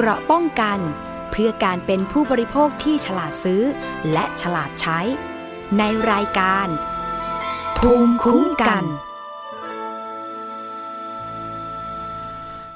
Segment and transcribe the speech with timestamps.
[0.00, 0.78] เกราะป้องกัน
[1.30, 3.62] เพื่อการเป็นผู้บริโภคที่ฉลาดซื้อ
[4.12, 5.00] และฉลาดใช้
[5.78, 5.82] ใน
[6.12, 6.66] รายการ
[7.78, 8.84] ภูมิคุ้มกัน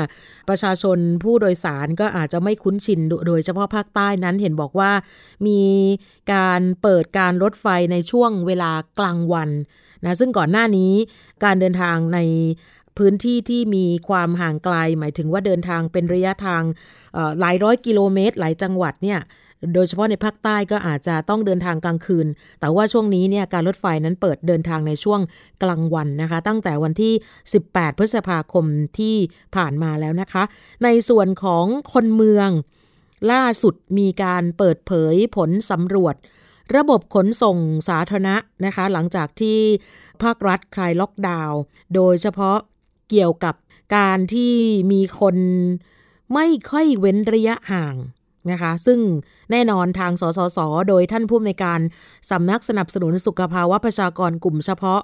[0.50, 4.92] ประชาชนผู้โดยสารก็อาจจะไม่คุ้นชินโดยเฉพาะภาคใต้นั้นเห็นบอกว่า
[5.48, 5.62] มี
[6.34, 9.50] การเปิดการรถไฟในช่วงเวลากลางวัน
[10.06, 10.94] นะซึ่งก่อนหน้านี้
[11.44, 12.20] การเดินทางใน
[12.98, 16.64] พื้นที่ที่มีความห่างไกล หมายถึงว่าเดินทางเป็นระยะทาง
[17.40, 19.20] หลายร้อยกิโลเมตร หลายจังหวัดเนี่ย
[19.74, 22.28] โดยเฉพาะในภาคใต้ก็อาจจะต้องเดินทางกลางคืน
[22.60, 25.20] แต่ว่าช่วงนี้เนี่ยการรถไฟนั้นเปิดเดินทางในช่วง
[25.64, 27.14] กลางวันนะคะ ตั้งแต่วันที่
[27.58, 28.66] 18 พฤษภาคม
[29.00, 29.16] ที่
[29.56, 30.44] ผ่านมาแล้วนะคะ
[30.84, 32.50] ในส่วนของคนเมือง
[33.32, 36.16] ล่าสุดมีการเปิดเผยผลสำรวจ
[36.76, 37.58] ระบบขนส่ง
[37.90, 39.60] สาธารณะนะคะ หลังจากที่
[40.24, 41.60] ภาครัฐคลายล็อกดาวน์
[41.96, 42.58] โดยเฉพาะ
[43.10, 43.56] เกี่ยวกับ
[43.96, 44.54] การที่
[44.92, 45.36] มีคน
[46.34, 47.96] ไม่ค่อยเว้นระยะห่าง
[48.52, 49.00] นะคะ ซึ่ง
[49.52, 50.60] แน่นอนทางสสส
[50.90, 51.80] โดยท่านผู้อำนวยการ
[52.32, 55.02] สำนักสนับสนุนสุขภาวะประชากรกลุ่มเฉพาะ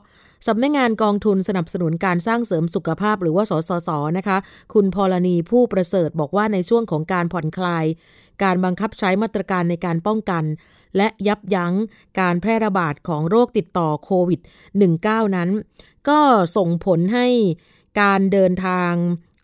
[0.47, 4.37] สำนักงงานกองทุนสนับสนุนการสร้างเสริมสุขภาพหรือว่าสสส นะคะ
[4.73, 7.85] คุณพลณีผู้ประเสริฐบอกว่าในช่วงของการผ่อนคลาย
[8.43, 10.43] การบังคับใช้มาตรการในการป้องกัน
[10.97, 11.73] และยับยั้ง
[12.19, 14.39] การแพร่ระบาดของโรคติดต่อโควิด
[14.87, 15.49] -19 นั้น
[16.09, 16.19] ก็
[16.57, 17.27] ส่งผลให้
[18.01, 18.93] การเดินทาง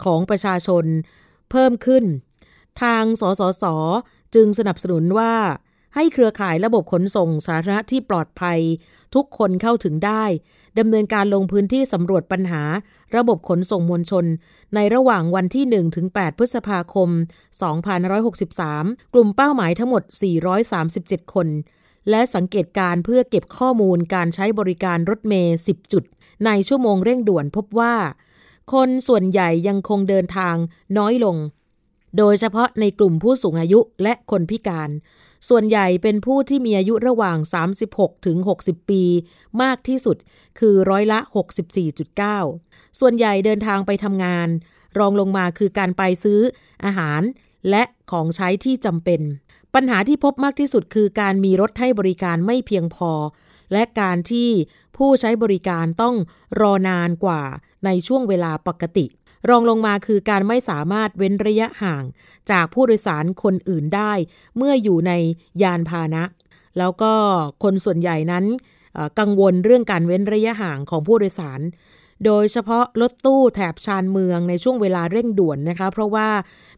[0.04, 0.86] ของประชาชน
[1.52, 2.04] เพิ่มขึ้น
[2.82, 3.64] ทางสสส
[4.36, 5.34] จึงสนับสนุนว่า
[5.96, 8.60] ให้เครือข่ายระบบขนส่งสาธารณะที่ปลอดภัย
[9.16, 10.24] ทุกคนเข้าถึงได้
[10.80, 12.64] ดำเนินการลงพื้นที่สำรวจปัญหา
[13.16, 14.26] ระบบขนส่งมวลชน
[14.76, 17.10] ในระหว่างวันที่ 1 ถึง 8 พฤษภาคม
[17.92, 20.04] 2563 กลุ่มเป้าหมายทั้งหมด
[20.68, 21.48] 437 คน
[22.10, 26.04] และสังเกตการเพื่อเก็บข้อมูลการใช้บริการรถเมย์ 10 จุด
[26.46, 27.96] ในชั่วโมงเร่งด่วนพบว่า
[28.72, 30.56] คนส่วนใหญ่ยังคงเดินทาง
[30.98, 31.38] น้อยลง
[32.18, 34.90] โดยเฉพาะในกลุ่มผู้สูงอายุและคนพิการ
[35.50, 37.38] ส่วนใหญ่เป็นผู้ที่มีอายุระหว่าง
[37.82, 39.04] 36 ถึง 60 ปี
[39.62, 40.18] มากที่สุด
[40.60, 41.20] คือร้อยละ
[42.30, 44.48] 64.9 ส่วนใหญ่เดินทางไปทำงาน
[44.98, 46.40] รองลงมาคือการไปซื้อ
[46.86, 47.22] อาหาร
[47.70, 49.22] และของใช้ที่จำเป็น
[49.74, 53.12] ปัญหาที่พบมากที่สุดคือการมีรถให้บริการไม่เพียงพอ
[53.74, 54.50] และการที่
[54.98, 56.16] ผู้ใช้บริการต้อง
[56.60, 57.44] รอนานกว่า
[57.86, 59.06] ในช่วงเวลาปกติ
[59.50, 62.04] รองลงมาคือการไม่สามารถเว้นระยะห่าง
[62.52, 64.12] จากผู้โดยสารคนอื่นได้
[64.58, 65.12] เมื่ออยู่ใน
[65.64, 66.24] ยานพาหนะ
[66.78, 67.14] แล้วก็
[67.64, 68.46] คนส่วนใหญ่นั้น
[69.20, 71.62] กังวลเรื่องการเว้นระยะห่างของผู้โดยสาร
[72.26, 76.28] โดยเฉพาะรถตู้แถบชานเมืองในช่วงเวลาเร่งด่วนนะคะ เพราะว่า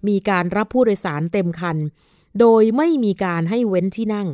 [0.07, 1.78] มีการรับผู้โดยสารเต็มคัน
[2.40, 4.28] โดยไม่มีการให้เว้นที่นั่ง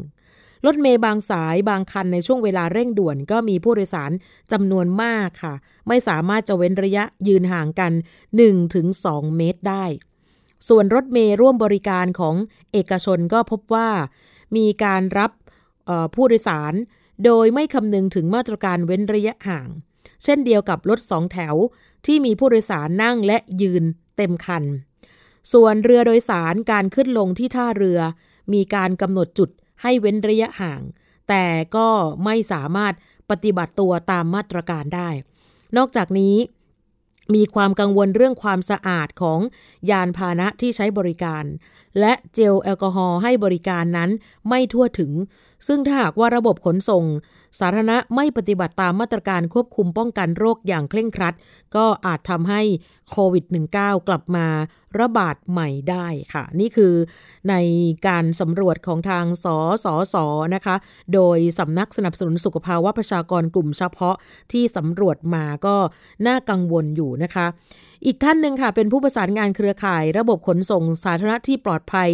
[0.65, 4.11] รถเมย์บางสายบางคันในช่วงเวลาเร่งด่วนก็มีผู้โดยสาร
[4.51, 5.53] จำนวนมากค่ะ
[5.87, 7.91] ไม่สามารถจะเว้นระยะยืนห่างกัน
[8.63, 9.85] 1-2 เมตรได้
[10.67, 12.35] ส่วนรถเมย์ร่วมบริการของ
[12.71, 13.89] เอกชนก็พบว่า
[14.57, 15.31] มีการรับ
[16.15, 16.73] ผู้โดยสาร
[17.25, 19.69] โดยไม่คำนึงถึงมาตรการเว้นระยะห่าง
[20.23, 21.55] เช่นเดียวกับรถสองแถว
[22.05, 23.83] ที่มีผู้โดยสารนั่งและยืน
[24.17, 24.63] เต็มคัน
[25.53, 27.99] ส่วนเรือโดยสารการขึ้นลงที่ท่าเรือ
[28.53, 29.49] มีการกำหนดจุด
[29.81, 30.81] ให้เว้นระยะห่าง
[31.29, 31.45] แต่
[31.75, 31.87] ก็
[32.25, 32.93] ไม่สามารถ
[33.29, 35.09] ปฏิบัติตัวตามมาตรการได้
[35.77, 36.35] นอกจากนี้
[37.35, 39.39] มีความกังวลเรื่องความสะอาดของ
[39.89, 41.43] ยานพาหนะที่ใช้บริการ
[41.99, 44.09] และเจลแอลกอฮอล์ให้บริการนั้น
[44.49, 45.11] ไม่ทั่วถึง
[45.67, 47.03] ซึ่งถ้าหากว่าระบบขนส่ง
[47.59, 51.33] สาธารณะไม่ปฏิบัติตามมาตรการควบคุมป้องกันโรคอย่างเคร่งครัด
[51.75, 52.61] ก็อาจทำให้
[53.11, 53.45] โควิด
[53.77, 54.47] -19 กลับมา
[54.99, 56.93] ระบาดใหม่ได้ค่ะ นี่คือ
[57.49, 57.55] ใน
[58.07, 59.45] การสำรวจของทางส
[59.83, 60.15] สส
[60.55, 60.75] นะคะ
[61.13, 64.15] โดยสำนักสนับสนุนสุขภาวะประชากรกลุ่มเฉพาะ
[64.51, 65.75] ที่สำรวจมาก็
[66.27, 67.47] น่ากังวลอยู่นะคะ
[68.05, 72.09] อีกท่านหนึ่งค่ะ เป็นผู้ประสานงานเครือข่าย ระบบขนส่งสาธารณะที่ปลอดภัย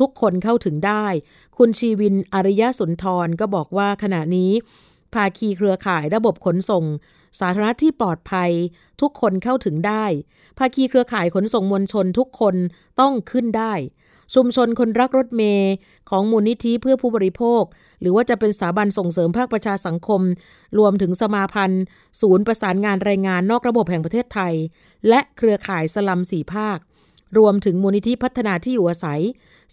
[0.00, 1.06] ทุกคนเข้าถึงได้
[1.58, 4.52] คุณชีวินอริยสุนทรก็บอกว่าขณะนี้
[5.14, 6.84] ภาคีเครือข่ายระบบขนส่ง
[7.40, 8.50] สาธารณะที่ปลอดภัย
[9.00, 10.04] ทุกคนเข้าถึงได้
[10.58, 12.54] ภาคีเครือข่ายขนส่งมวลชนทุกคน
[13.00, 13.74] ต้องขึ้นได้
[14.34, 15.72] ชุมชนคนรักรถเมย์
[16.10, 17.62] ของมูลนิธิเพื่อผู้บริโภค
[18.00, 20.20] หรือว่าจะเป็นสถาบันส่งเสริมภาคประชาสังคม
[20.78, 21.84] รวมถึงสมาพันธ์
[22.20, 24.54] ศูนย์ประสานงานแรงงานนอกระบบแห่งประเทศไทย
[25.08, 26.78] และเครือข่ายสลัมสีภาค
[27.38, 29.22] รวมถึงมูลนิธิพัฒนาที่อยู่อาศัย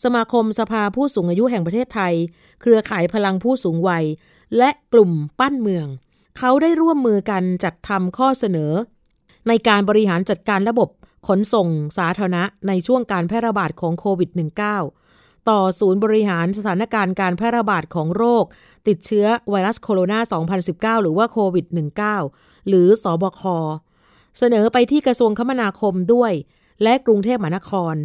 [0.03, 2.13] สมาคมสภาผู้สูงอายุแห่งประเทศไทย
[2.61, 4.05] เครือข่ายพลังผู้สูงวัย
[4.57, 5.87] และกลุ่มปั้นเมือง
[6.37, 8.71] เขาได้ร่วมมือกันจัดทำข้อเสนอ
[9.47, 10.89] ในการบริหารจัดการระบบ
[11.27, 11.67] ขนส่ง
[11.97, 14.29] สาธารณะในช่วงการแพร่ระบาดของโควิด
[14.89, 18.43] -19 ต่อศูนย์บริหารสถานการณ์การแพร่ระบาดของโรค
[18.87, 21.65] ติดเชื้อไวรัสโคโรนา 2019 หรือว่าโควิด
[22.17, 23.41] -19 หรือสอบค
[24.37, 26.31] เสนอไปที่กระทรวงคมนาคมด้วย
[26.83, 27.95] และกรุงเทพมหานคร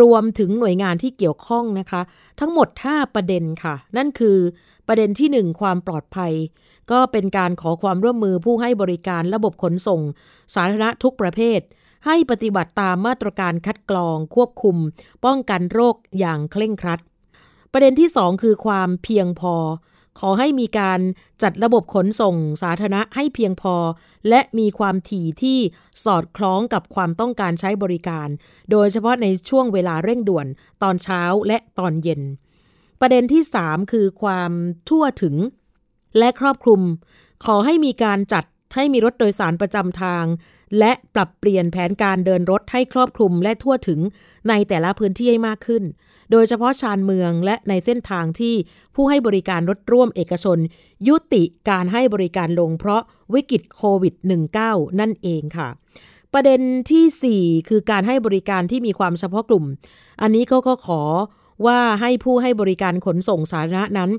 [0.00, 2.02] รวมถึงหน่วยงานที่เกี่ยวข้องนะคะ
[2.40, 4.38] ทั้งหมด 5 ประเด็นค่ะ นั่นคือ
[4.86, 6.32] ประเด็นที่ 1 ความปลอดภัย
[6.90, 10.00] ก็เป็นการขอความร่วมมือผู้ให้บริการระบบขนส่ง
[10.54, 11.60] สาธารณะทุกประเภท
[12.06, 14.76] ให้ปฏิบัติตามมาตรการคัดกรอง ควบคุม
[15.24, 17.00] ป้องกันโรคอย่างเคร่งครัด
[17.72, 19.54] ประเด็นที่ 2 คือความเพียงพอ
[20.20, 21.00] ขอให้มีการ
[21.42, 23.74] จัดระบบขนส่งสาธารณะให้เพียงพอ
[24.28, 25.58] และมีความถี่ที่
[26.04, 28.28] สอดคล้องกับความต้องการใช้บริการ
[28.70, 30.46] โดยเฉพาะในช่วงเวลาเร่งด่วน
[30.82, 32.22] ตอนเช้าและตอนเย็น
[33.00, 34.52] ประเด็นที่ 3 คือความ
[34.88, 35.36] ทั่วถึง
[36.18, 36.80] และครอบคลุม
[37.44, 40.24] ขอให้มีการจัดให้มีรถโดยสารประจำทาง
[40.78, 44.00] และปรับเปลี่ยนแผนการเดินรถให้ครอบคลุมและทั่วถึง
[44.48, 45.84] ในแต่ละพื้นที่ให้มากขึ้น
[46.30, 48.54] โดยเฉพาะชานเมืองและในเส้นทางที่
[48.94, 50.58] ผู้ให้บริการรถร่วมเอกชน
[51.08, 53.02] ยุติการให้บริการลงเพราะ
[53.34, 54.14] วิกฤตโควิด
[54.56, 55.68] -19 นั่นเองค่ะ
[56.32, 59.64] ประเด็นที่ 4 คือการให้บริการที่มีความเฉพาะกลุ่ม
[60.22, 61.02] อันนี้เขาก็ขอ
[61.66, 64.10] ว่าให้ผู้ให้บริการขนส่งสาธารณะนั้น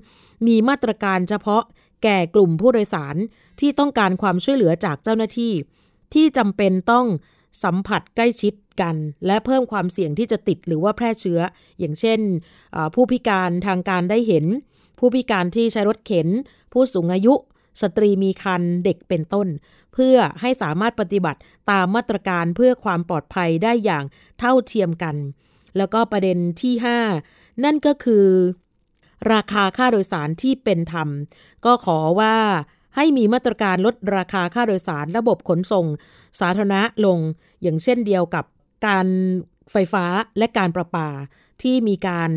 [0.48, 1.63] มีมาตรการเฉพาะ
[2.03, 3.15] แก่กลุ่มผู้โดยสาร
[3.60, 5.53] ที่ต้องการความช่วยเหลือจากเจ้าหน้าที่
[6.13, 7.06] ที่จำเป็นต้อง
[7.63, 8.95] สัมผัสใกล้ชิด กัน
[9.25, 11.39] และเพิ่มความเสี่ยงที่จะติดหรือว่าแพร่เชื้อ
[11.79, 12.19] อย่างเช่น
[12.95, 14.45] ผู้พิการทางการได้เห็น
[15.00, 16.27] ผู้พิการที่ใช้รถเข็น
[16.74, 17.33] ผู้สูงอายุ
[17.81, 19.47] สตรีมีครรภ์เด็กเป็นต้น
[19.94, 21.39] เพื่อให้สามารถปฏิบัติ
[21.71, 24.03] ตามมาตรการเพื่อความปลอดภัยได้อย่าง
[24.39, 25.15] เท่าเทียมกัน
[25.77, 26.74] แล้วก็ประเด็นที่
[27.19, 28.25] 5 นั่นก็คือ
[29.33, 31.09] ราคาค่าโดยสารที่เป็นธรรม
[31.65, 32.35] ก็ขอว่า
[32.95, 35.85] ให้มีมาตรการลดราคาค่าโดยสารระบบขนส่ง
[36.39, 37.19] สาธารณะลง
[37.62, 38.45] อย่างเช่นเดียวกับ
[38.85, 39.07] การ
[39.71, 40.06] ไฟฟ้า
[40.38, 41.09] และการประปา
[41.62, 42.29] ที่มีการ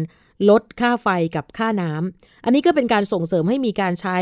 [0.51, 4.19] ลดค่าไฟกับค่าน้ำ อันนี้ก็เป็นการส่งเสริมให้มีการใช้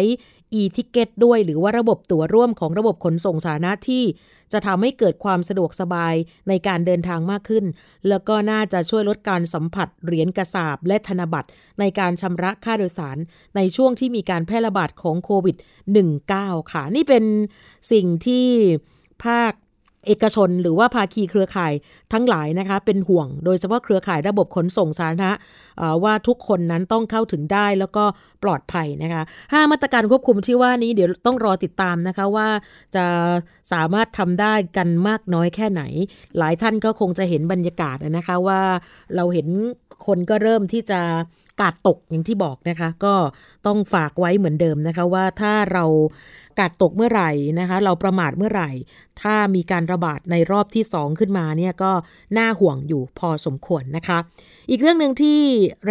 [0.60, 4.04] e-ticket ด้วย หรือว่าระบบตั๋วร่วมของระบบขนส่งสาธารณะที่
[4.52, 6.14] จะทำให้เกิดความสะดวกสบาย
[6.48, 7.64] ในการเดินทางมากขึ้น
[8.08, 11.48] แล้วก็น่าจะช่วยลดการสัมผัสเหรียญกระสาบและธนบัตร
[11.80, 13.16] ในการชำระค่าโดยสาร
[13.56, 15.56] ในช่วงที่มีการแพร่ระบาดของโควิด
[16.14, 17.24] -19 ค่ะ นี่เป็น
[17.92, 18.46] สิ่งที่
[19.24, 19.52] ภาค
[20.06, 21.73] เอกชนหรือว่าภาคีเครือข่าย
[22.12, 25.30] ทั้งหลายนะคะเป็นห่วง โดยเฉพาะเครือข่ายระบบขนส่งสาธารณะ
[26.04, 28.04] ว่าทุกคนนั้นต้องเข้าถึงได้แล้วก็
[28.42, 32.49] ปลอดภัยนะคะห้ามาตรการควบคุมที่ว่านี้เดี๋ยวต้องรอติดตามนะคะว่า
[32.96, 33.04] จะ
[33.73, 35.82] สามารถทำได้กันมากน้อยแค่ไหน
[36.38, 38.61] หลายท่านก็คงจะเห็นบรรยากาศนะคะว่า
[39.16, 39.49] เราเห็น
[40.06, 41.00] คนก็เริ่มที่จะ
[41.61, 43.14] กาดตกอย่างที่บอกนะคะ ก็
[43.66, 45.84] ต้องฝากไว้เหมือนเดิมนะคะว่าถ้าเรา
[46.58, 48.70] กาดตกเมื่อไหร่นะคะ เราประมาทเมื่อไหร่
[49.22, 51.92] ถ้ามีการระบาดในรอบที่ 2 ขึ้นมาเนี่ยก็
[52.38, 54.18] น่าห่วงอยู่พอสมควรนะคะ
[54.70, 55.40] อีกเรื่องหนึ่งที่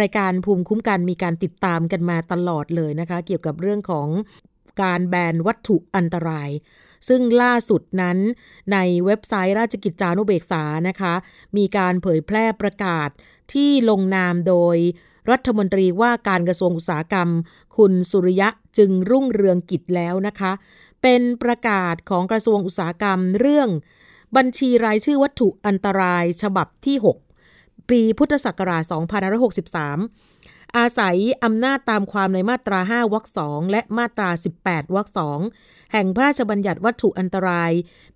[0.00, 4.08] รายการภูมิคุ้มกันมีการติดตามกันมาตลอดเลยนะคะ เกี่ยวกับเรื่องของ
[4.82, 6.50] การแบนวัตถุอันตราย
[7.08, 8.18] ซึ่งล่าสุดนั้น
[8.72, 11.14] ในเว็บไซต์ราชกิจจานุเบกษานะคะ
[11.56, 13.08] มีการเผยแพร่ประกาศ
[13.52, 14.76] ที่ลงนามโดย
[15.30, 17.28] รัฐมนตรีว่าการกระทรวงอุตสาหกรรม
[17.76, 18.48] คุณสุริยะ
[18.78, 20.52] จึงรุ่งเรืองกิจแล้วนะคะ
[21.02, 23.68] เป็นประกาศของกระทรวงอุตสาหกรรมเรื่อง
[24.36, 28.82] บัญชีรายชื่อวัตถุอันตรายฉบับที่ 6 ปีพุทธศักราช
[29.58, 34.30] 2563 อาศัยอำนาจตามความในมาตรา 5วรรคสองและมาตรา
[34.62, 35.38] 18วรรคสอง
[35.92, 37.72] แห่งพระราชบัญญัติวัตถุอันตราย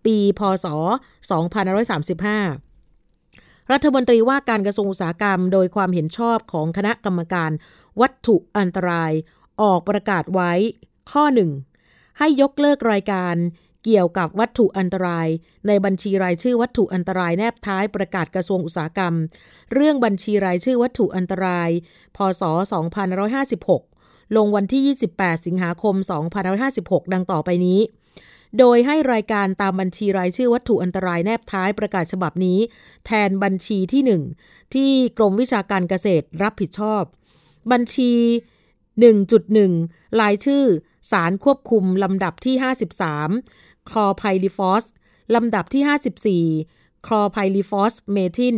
[0.07, 0.67] ปีพศ
[1.99, 7.51] 2535รัฐมนตรีว่าการกระทรวงอุตสาหกรรม โดยความเห็นชอบของคณะกรรมการ
[8.01, 9.13] วัตถุอันตราย
[9.61, 10.53] ออกประกาศไว้
[11.13, 11.25] ข้อ
[11.71, 13.37] 1 ให้ยกเลิกรายการ
[13.85, 15.29] เกี่ยวกับวัตถุอันตราย
[15.67, 19.15] ในบัญชีรายชื่อวัตถุอันตรายแนบท้ายประกาศกระทรวงอุตสาหกรรม
[19.75, 21.71] เรื่องบัญชีรายชื่อวัตถุอันตราย
[22.17, 22.43] พศ
[23.21, 25.95] 2556 ลงวันที่ 28 สิงหาคม
[26.55, 27.81] 2556 ดังต่อไปนี้
[28.59, 32.59] โดยให้รายการตามบัญชีรายชื่อวัตถุอันตรายแนบท้ายประกาศฉบับนี้
[33.07, 34.03] แทนบัญชีที่
[34.41, 37.03] 1 ที่กรมวิชาการเกษตรรับผิดชอบ
[37.73, 38.13] บัญชี
[39.01, 40.65] 1.1 รายชื่อ
[41.11, 42.55] สารควบคุมลำดับที่
[43.23, 44.85] 53 คลอไพลิฟอส
[45.35, 48.57] ลำดับที่ 54 คลอไพลิฟอสเมทิน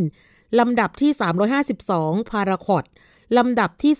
[0.59, 1.11] ลำดับที่
[1.71, 2.85] 352 พาราคอด
[3.38, 3.93] ลำดับที่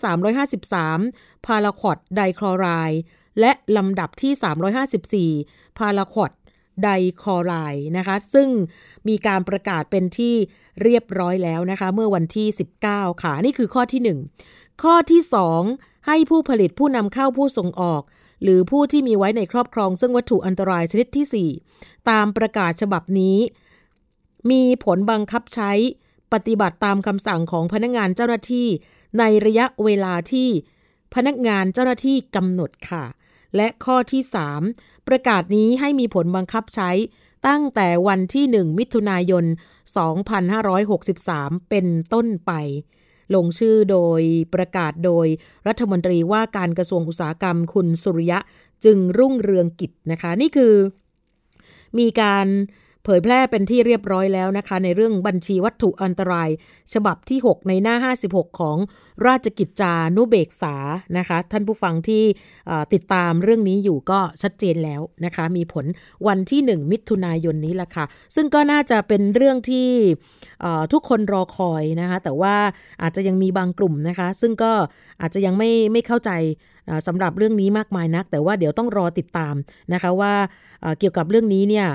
[0.89, 3.01] 353 พาราคอดไดคลอไรด์
[3.39, 6.31] และลำดับที่ 354 พาราคอด
[6.83, 6.89] ได
[7.21, 8.49] คลอไรด์นะคะ ซึ่ง
[9.07, 10.35] มีการประกาศเป็นที่
[10.83, 12.47] เรียบร้อยแล้วนะคะ เมื่อวันที่
[12.85, 15.21] 19 ค่ะ นี่คือข้อที่ 1 ข้อที่
[15.63, 18.03] 2 ให้ผู้ผลิตผู้นำเข้าผู้ส่งออก
[18.43, 23.37] หรือผู้ที่มีไว้ในครอบครองซึ่งวัตถุอันตรายชนิดที่ 4 ตามประกาศฉบับนี้
[24.51, 25.71] มีผลบังคับใช้
[26.33, 28.67] ปฏิบัติตามคำสั่งของพนักงานเจ้าหน้าที่
[29.19, 30.49] ในระยะเวลาที่
[31.15, 33.05] พนักงานเจ้าหน้าที่กำหนดค่ะ
[33.55, 34.21] และข้อที่
[34.65, 36.91] 3 ประกาศนี้ให้มีผลบังคับใช้
[37.47, 39.45] ตั้งแต่วันที่ 1 มิถุนายน
[40.77, 42.51] 2563 เป็นต้นไป
[43.35, 44.21] ลงชื่อโดย
[44.53, 45.27] ประกาศโดย
[45.67, 48.39] รัฐมนตรีว่าการกระทรวงอุตสาหกรรมคุณสุริยะ
[48.85, 50.73] จึงรุ่งเรืองกิจนะคะ นี่คือ
[51.99, 52.47] มีการ
[53.05, 56.49] เผยแพร่เป็นที่เรียบร้อยแล้วนะคะ ในเรื่องบัญชีวัตถุอันตราย
[56.93, 58.77] ฉบับที่ 6 ในหน้า 56 ของ
[59.27, 60.75] ราชกิจจานุเบกษา
[61.17, 62.23] นะคะ ท่านผู้ฟังที่
[62.93, 65.85] ติดตามเรื่องนี้อยู่ก็ชัดเจนแล้วนะคะ มีผล
[66.27, 69.89] วันที่ 1 มิถุนายนนี้ละค่ะ ซึ่งก็น่าจะเป็นเรื่องที่
[70.93, 72.55] ทุกคนรอคอยนะคะ แต่ว่า
[73.01, 74.71] อาจจะยังมีบางกลุ่มนะคะ ซึ่งก็
[75.21, 76.31] อาจจะยังไม่ไม่เข้าใจ
[77.07, 79.55] สำหรับเรื่องนี้มากมายนัก แต่ว่าเดี๋ยวต้องรอติดตาม
[79.93, 80.33] นะคะว่า
[80.99, 81.87] เกี่ยวกับเรื่องนี้เนี่ย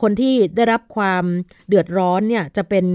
[0.00, 1.24] คนที่ได้รับความ
[1.68, 2.86] เดือดร้อนเนี่ยจะเป็น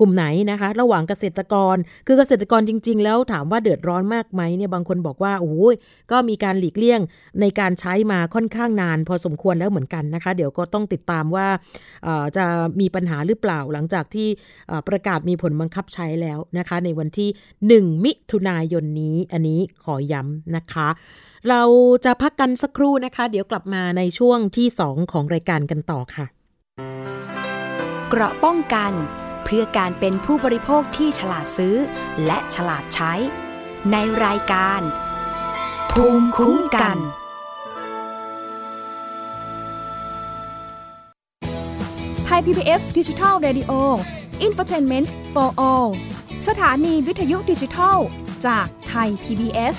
[0.00, 1.76] กลุ่มไหนนะคะ ระหว่างเกษตรกร
[2.06, 5.74] คือเกษตรกรจริง ๆ แล้วถามว่าเดือดร้อนมากไหมเนี่ยบางคนบอกว่าโอ้ย
[6.10, 7.00] ก็มีการหลีกเลี่ยง
[7.40, 11.46] ในการใช้มาค่อนข้างนาน พอสมควรแล้วเหมือนกันนะคะ เดี๋ยวก็ต้องติดตามว่า
[12.36, 12.44] จะ
[12.80, 14.28] มีปัญหาหรือเปล่าหลังจากที่
[14.88, 17.28] ประกาศมีผลบังคับใช้แล้วนะคะ ในวันที่
[17.86, 20.88] 1 มิถุนายนนี้อันนี้ขอย้ำนะคะ
[21.48, 21.62] เรา
[22.04, 26.26] จะพักกันสักครู่นะคะ เดี๋ยวกลับมาในช่วงที่ 2 ของรายการกันต่อค่ะ
[28.08, 28.92] เกราะป้องกัน
[29.44, 31.76] เพื่อการเป็นผู้บริโภคที่ฉลาดซื้อ
[32.26, 33.12] และฉลาดใช้
[33.92, 34.80] ในรายการ
[35.92, 36.98] ภูมิคุ้มกัน
[42.24, 43.72] ไทย PBS ดิจิทัล Radio
[44.46, 45.88] Infotainment for All
[46.48, 47.98] สถานีวิทยุดิจิทัล
[48.46, 49.78] จากไทย PBS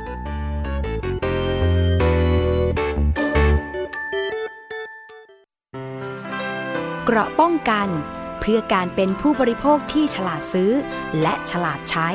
[7.13, 7.89] เกราะป้องกัน
[8.39, 10.71] เพื่อการเป็นผู้บริโภคที่ฉลาดซื้อ
[11.21, 12.09] และฉลาดใช้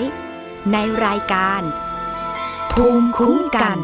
[0.73, 0.77] ใน
[1.07, 1.63] รายการ
[2.73, 3.79] ภูมิคุ้มกัน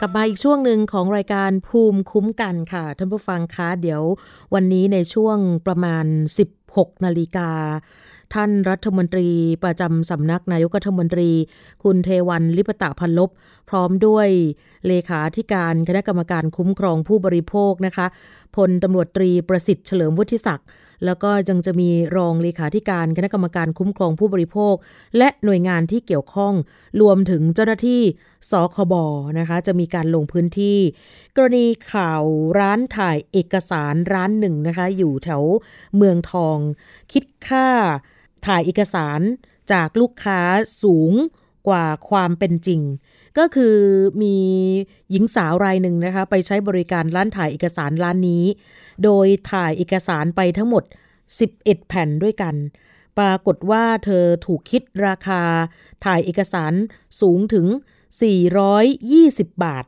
[0.00, 4.02] กลับมาอีกช่วงหนึ่งของรายการภูมิคุ้มกันค่ะ ท่านผู้ฟังคะเดี๋ยว
[4.54, 6.06] วันนี้ในช่วงประมาณ
[6.54, 7.50] 16นาฬิกา
[8.34, 9.28] ท่านรัฐมนตรี
[9.64, 11.30] ประจำสำนักนายกรัฐมนตรี
[11.82, 13.30] คุณเทวันลิปตะพันลบ
[13.68, 14.28] พร้อมด้วย
[14.86, 18.06] เลขาธิการคณะกรรมการคุ้มครองผู้บริโภคนะคะ
[18.56, 20.68] พลตำรวจตรีประสิทธิ์เฉลิมวุฒิศักดิ์
[21.04, 24.74] แล้วก็ยังจะมีรองเลขาธิการคณะกรรมการคุ้มครองผู้บริโภค
[25.18, 26.54] และหน่วยงานที่เกี่ยวข้อง
[27.00, 28.02] รวมถึงเจ้าหน้าที่
[28.50, 28.94] สคบ
[29.38, 30.78] นะคะ จะมีการลงพื้นที่
[31.36, 32.22] กรณีข่าว
[32.58, 35.42] ร้านถ่ายเอกสารร้านหนึ่งนะคะ อยู่แถว
[35.96, 36.58] เมืองทอง
[37.12, 37.68] คิดค่า
[38.46, 39.20] ถ่ายเอกสาร
[39.72, 40.40] จากลูกค้า
[40.82, 41.12] สูง
[41.68, 42.80] กว่าความเป็นจริง
[43.38, 43.76] ก็คือ
[44.22, 44.36] มี
[45.10, 48.44] หญิงสาวรายหนึ่งนะคะไปใช้บริการร้านถ่ายเอกสารร้านนี้
[49.04, 50.84] โดยถ่ายเอกสารไปทั้งหมด
[51.36, 52.54] 11 แผ่นด้วยกัน
[53.18, 55.42] ปรากฏว่าเธอถูกคิดราคา
[56.04, 56.72] ถ่ายเอกสาร
[57.20, 57.66] สูงถึง
[58.44, 59.84] 420 บาท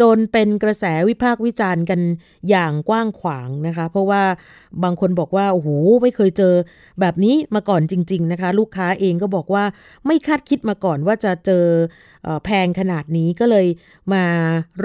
[0.00, 2.00] จนเป็นกระแสวิพากษ์วิจารณ์กัน
[2.48, 4.22] อย่างกว้างขวางนะคะ เพราะว่า
[4.82, 5.68] บางคนบอกว่าโอ้โห
[6.02, 6.54] ไม่เคยเจอ
[7.00, 9.64] แบบนี้มาก่อนจริง ๆนะคะ ลูกค้าเองก็บอกว่า
[10.06, 11.66] ไม่คาดคิดมาก่อนว่าจะเจอ
[12.24, 13.66] เออแพงขนาดนี้ก็เลย
[14.12, 14.24] มา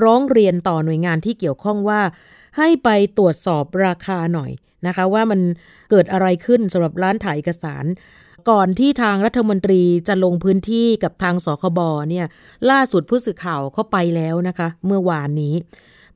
[0.01, 2.01] ร้องเรียนต่อหน่วยงานที่เกี่ยวข้องว่า
[2.57, 4.51] ให้ไปตรวจสอบราคาหน่อย
[4.87, 5.41] นะคะ ว่ามัน
[5.89, 7.85] เกิดอะไรขึ้นสำหรับร้านถ่ายเอกสาร
[8.49, 12.25] ก่อนที่ทางรัฐมนตรีจะลงพื้นที่กับทางสคบเนี่ย
[12.69, 15.55] ล่าสุดผู้สื่อข่าวเขาไปแล้วนะคะ เมื่อวานนี้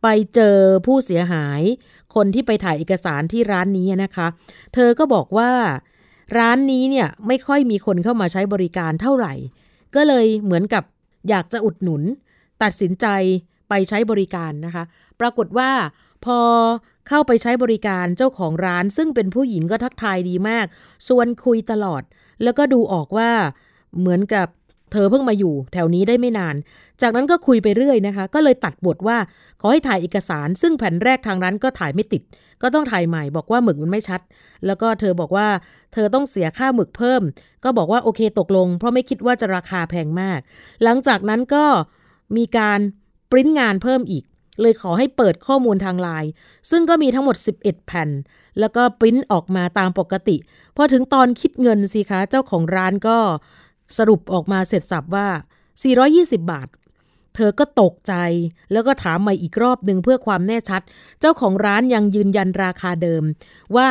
[0.04, 1.62] ไปเจอผู้เสียหาย
[2.16, 4.28] คนที่ไปถ่ายเอกสารที่ร้านนี้นะคะ
[4.74, 5.52] เธอก็บอกว่า
[6.38, 9.34] ร้านนี้เนี่ยไม่ค่อยมีคนเข้ามาใช้บริการเท่าไหร่
[9.96, 10.84] ก็เลยเหมือนกับ
[11.30, 12.04] อยากจะอุดหนุน
[12.64, 13.08] ตัดสินใจ
[13.70, 14.84] ไปใช้บริการนะคะ
[15.20, 15.72] ปรากฏว่า
[16.26, 16.40] พอ
[17.08, 20.66] เข้าไปใช้บริการเจ้าของร้าน ซึ่งเป็นผู้หญิงก็ทักทายดีมาก
[21.08, 22.04] ชวนคุยตลอด
[22.44, 23.30] แล้วก็ดูออกว่า
[24.00, 24.48] เหมือนกับ
[24.92, 26.56] เธอเพิ่งมาอยู่แถวนี้ได้ไม่นาน
[27.02, 29.18] จากนั้นก็คุยไปเรื่อยนะคะ ก็เลยตัดบทว่า
[29.62, 32.22] ขอให้ถ่ายเอกสาร ซึ่งแผ่นแรกทางร้านก็ถ่ายไม่ติด
[32.62, 34.22] ก็ต้องถ่ายใหม่บอกว่าหมึกมันไม่ชัด
[34.66, 35.48] แล้วก็เธอบอกว่า
[35.94, 37.22] เธอต้องเสียค่าหมึกเพิ่ม
[37.64, 40.40] ก็บอกว่าโอเคตกลง เพราะไม่คิดว่าจะราคาแพงมาก
[40.84, 41.66] หลังจากนั้นก็
[42.38, 42.80] มีการ
[43.32, 44.24] ปริ้นงานเพิ่มอีก
[44.62, 46.30] เลยขอให้เปิดข้อมูลทางไลน์
[46.70, 48.10] ซึ่งก็มีทั้งหมด 11 แผ่น
[48.60, 50.38] แล้วก็ปริ้นออกมาตามปกติ
[50.77, 53.18] พอถึงตอนคิดเงินสิคะ เจ้าของร้านก็
[53.98, 55.27] สรุปออกมาเสร็จสับว่า
[55.90, 56.68] 420 บาท
[57.36, 58.14] เธอก็ตกใจ
[58.72, 60.81] แล้วก็ถามใหม่อีกรอบหนึ่งเพื่อความแน่ชัด
[61.20, 63.24] เจ้าของร้านยังยืนยันราคาเดิม
[63.75, 63.88] ว่า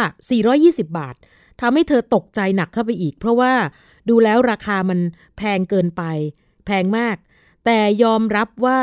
[0.48, 1.14] 420 บาท
[1.60, 3.52] ทำให้เธอตกใจหนักเข้าไปอีก เพราะว่า
[4.08, 4.98] ดูแล้วราคามัน
[5.36, 6.02] แพงเกินไป
[6.66, 7.16] แพงมาก
[7.64, 8.80] แต่ยอมรับว่า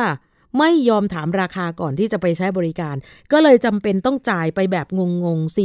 [0.57, 2.95] ไม่ยอมถามราคาก่อนที่จะไปใช้บริการ
[3.31, 4.87] ก็เลยจำเป็นต้องจ่ายไปแบบ
[5.23, 5.57] งงๆ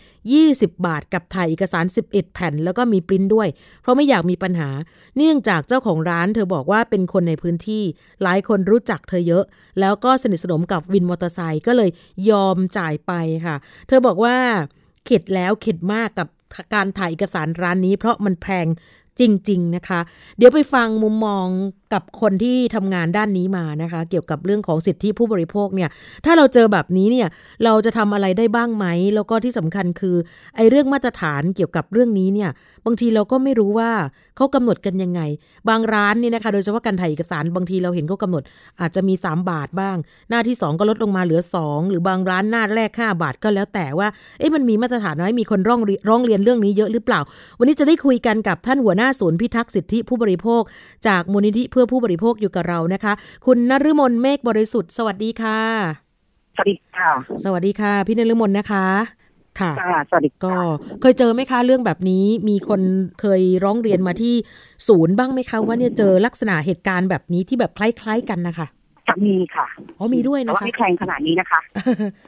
[0.00, 3.48] 420 บาทกับถ่ายเอกสาร 11 แผ่น แล้วก็มีปริ้นด้วย
[3.82, 4.70] เพราะไม่อยากมีปัญหา
[5.16, 7.82] เนื่องจากเจ้าของร้านเธอบอกว่าเป็นคนในพื้นที่
[8.22, 9.44] หลายคนรู้จักเธอเยอะ
[9.80, 11.90] แล้วก็สนิทสนมกับวินมอเตอร์ไซค์ก็เลย
[12.30, 13.12] ยอมจ่ายไป
[13.46, 13.56] ค่ะ
[13.88, 14.36] เธอบอกว่า
[15.04, 16.28] เข็ดแล้วเข็ดมากกับ
[16.74, 18.66] การถ่ายเอกสารร้านนี้ เพราะมันแพง
[19.20, 20.00] จริง ๆ นะคะ
[20.36, 21.46] เดี๋ยวไปฟังมุมมอง
[21.92, 25.90] กับคนที่ทำงานด้านนี้มานะคะ เกี่ยวกับเรื่องของสิทธิผู้บริโภคเนี่ย
[26.24, 27.28] ถ้าเราเจอแบบนี้เนี่ย
[27.64, 30.16] เราจะทำอะไรได้บ้างไหม แล้วก็ที่สำคัญคือ
[30.56, 32.50] ไอ้เรื่องมาตรฐานเกี่ยวกับเรื่องนี้เนี่ย
[32.86, 33.90] บางทีเราก็ไม่รู้ว่า
[34.36, 35.20] เขากำหนดกันยังไง
[35.68, 38.42] บางร้านนี่นะคะ โดยเฉพาะการถ่ายเอกสารบางทีเราเห็นเขากำหนด
[38.80, 39.96] อาจจะมี 3 บาทบ้าง
[40.30, 47.20] หน้าที่ 2 ก็ลดลงมาเหลือ 2 หรือบางร้านหน้าแรก 5 บาทก็แล้วแต่ว่า เอ๊ะมันมีมาตรฐานไหมมีคนร้องเรียนร้องเรียนเรื่องนี้เยอะหรือเปล่า
[47.58, 50.62] วันนี้จะได้คุยกันกับท่านหัวหน้าศูนย์พิทักษ์สิทธิผู้บริโภค
[51.06, 53.12] จากมูลนิธิเพื่อผู้บริโภคอยู่กับเรานะคะ
[53.46, 55.60] คุณนฤมลเมฆบริสุทธิ์ สวัสดีค่ะ
[56.56, 57.10] สวัสดีค่ะ
[57.44, 58.86] สวัสดีค่ะ พี่นฤมลนะคะ
[59.60, 62.80] ค่ะค่ะสวัสดีก็ค่ะเคยเจอไหมคะเรื่องแบบนี้มีคน
[63.20, 64.34] เคยร้องเรียนมาที่
[64.88, 68.66] ศูนย์บ้างไหมคะว่าเนี่ยเจอลักษณะเหตุการณ์แบบนี้ที่แบบคล้าย ๆ กันนะคะ
[69.08, 69.66] จะมีค่ะ
[69.98, 71.60] อ๋อมีด้วยแต่นะว่าคะไม่แพงขนาดนี้นะคะ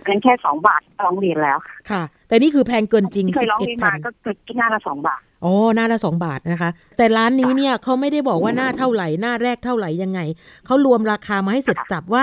[0.03, 10.21] อันนั้นแค่สองบาทร้องเรียนแล้วค่ะค่ะแต่นี่คือแพงเกินจริงที่เคสิยบร้องเอ็ดเรียนพัมานก็คือที่หน้าละสองบาทอ๋อหน้าละสองบาทนะคะ แต่ร้านนี้เนี่ยเขาไม่ได้บอกว่าหน้าเท่าไหร่หน้าแรกเท่าไหร่ยังไง
[10.67, 12.23] เขารวมราคามาให้เสร็จสับว่า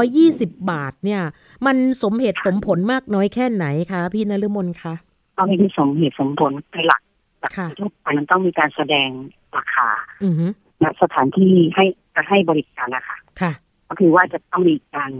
[0.00, 1.22] 420 บาทเนี่ย
[1.66, 4.94] มันสมเหตุสมผลมากน้อยแค่ไหนคะพี่นฤมลคะ
[5.38, 7.02] ต้องมีสมเหตุสมผลเป็นหลัก
[7.40, 9.08] แบบค่ะทั่วไปมันต้องมีการแสดง
[9.56, 9.88] ราคา
[10.24, 10.46] อือฮึ
[10.82, 13.52] ณสถานที่ให้ จะให้บริการนะคะค่ะ
[13.88, 15.10] ก็คือว่าจะต้องมีการ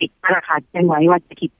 [0.00, 1.50] ติดราคาแจ้งไว้ว่าจะคิด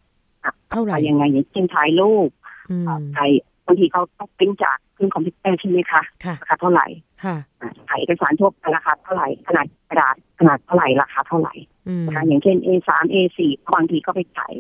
[0.71, 2.31] เท่าไหร่ยังไงอย่างเช่นถ่ายรูป
[2.71, 2.85] อืม
[3.17, 3.31] ถ่าย
[3.67, 6.87] บางทีเขาต้องปริ้นจากเครื่องคอมพิวเตอร์ใช่ไหมคะค่ะราคาเท่าไหร่
[7.25, 11.55] ค่ะอ่าถ่ายเอกสารทั่วไปราคาเท่าไหร่ขนาดกระดาษขนาดเท่าไหร่ราคาเท่าไหร่
[11.89, 13.39] อืมนะคะอย่างเช่น A3 A4
[13.75, 14.53] บางทีก็ไปจ่าย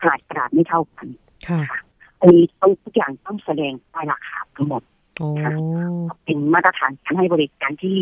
[0.00, 1.06] ขนาดกระดาษไม่เท่ากัน
[1.48, 1.60] ค่ะ
[2.20, 4.82] อันนี้ต้องทุกอย่างต้องแสดงป้ายราคาทั้งหมด
[5.18, 5.26] โอ้
[6.24, 7.98] เป็นมาตรฐานการให้บริการที่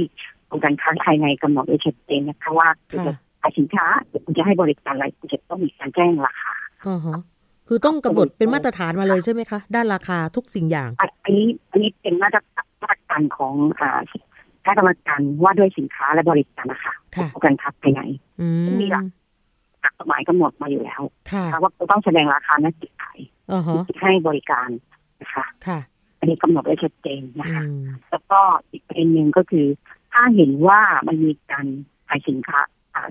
[0.53, 6.55] องค์การค้าภายในกำหนดไว้ชัดเจนนะคะว่าคุณจะค่ะขายสินค้าหรือคุณจะให้บริการอะไรคุณจะต้องมีการแจ้งราคา
[6.87, 7.19] อ่าฮะ
[7.69, 12.39] คือคือต้องกำหนดเป็นมาตรฐานมาเลยใช่ไหมคะ ด้านราคาทุกสิ่งอย่างอันอันนี้อันนี้เป็นมาตร
[12.83, 14.01] มาตรการของอ่า
[14.65, 18.01] คณะกรรมการว่าด้วยสินค้าและบริการนะคะค่ะของการค้าภายใน
[18.41, 19.05] อืมมีหลัก
[19.99, 23.19] กฎหมายกำหนดมาอยู่แล้วค่ะนะคะว่าต้องแสดงราคาหน้าจิตขาย
[23.53, 24.69] อ่าฮะให้บริการ
[25.21, 25.79] นะคะค่ะ
[26.19, 29.67] อันนี้กำหนดไว้ชัดเจนนะอืคะมแล้วก็อีกประเด็นหนึ่งก็คือ
[30.13, 31.67] ถ้าเห็นว่ามันมีการ
[32.09, 32.61] ขายสินค้า
[32.95, 33.09] อ่า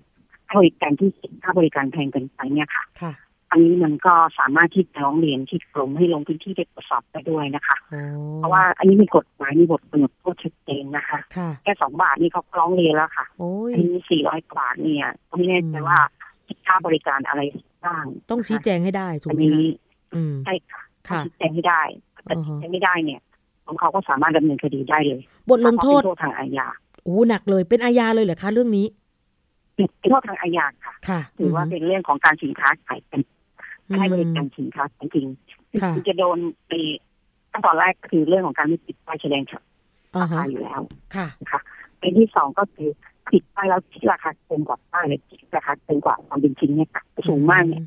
[0.47, 3.13] ให้บริการที่สินค้าบริการแพงเกินไปเนี่ยค่ะค่ะ
[3.51, 7.99] อันนี้มันก็สามารถที่จะร้องเรียนที่กรมให้ลงพื้นที่ไปตรวจสอบได้ด้วยนะคะโอ้
[8.37, 15.99] เพราะว่าอันนี้มีกฎหมายมีบทกำหนดโทษชัดเจนนะคะค่ะแค่สองบาทนี่เขาก็ร้องเรียนแล้วค่ะโอ้ยอันนี้สี่ร้อยกว่าบาทเนี่ยก็ไม่แน่ใจอืมว่า
[16.47, 17.41] คิดค่าบริการอะไร
[17.85, 21.81] บ้าง ต้องชี้แจงให้ได้ถูกอันไหมนี้คะอืมใช่ค่ะต้องค่ะชี้แจงให้ได้
[22.25, 23.21] แต่อ่าฮะชี้แจงไม่ได้เนี่ย
[23.65, 26.67] ของเขาก็สามารถดำเนินคดีได้เลย บทลงโทษเพราะเป็นโทษทางอาญา
[27.03, 28.85] โอ้หนักเลยเป็นอาญาเลยเหรอคะเรื่องนี้
[29.75, 33.21] เป็นโทษทางอาญาค่ะค่ะถือว่าเป็นเรื่องของการสินค้าขายเป็น
[33.89, 36.37] อืมให้บริการสินค้าจริงๆค่ะคือจะโดน
[36.67, 36.73] ไป
[37.51, 39.43] ขั้นตอนแรกคือเรื่องของการไม่ติดป้ายแสดง
[40.15, 40.81] อ่าราฮะคาอยู่แล้ว
[41.15, 41.61] ค่ะนะคะ
[41.99, 42.89] เป็นที่สองก็คือ
[43.31, 47.83] ติดป้ายแล้วคิดราคาเกินกว่าป้ายเลยคิดราคาเกินกว่าความเป็นจริงเนี่ยค่ะสูงมากเนี่ย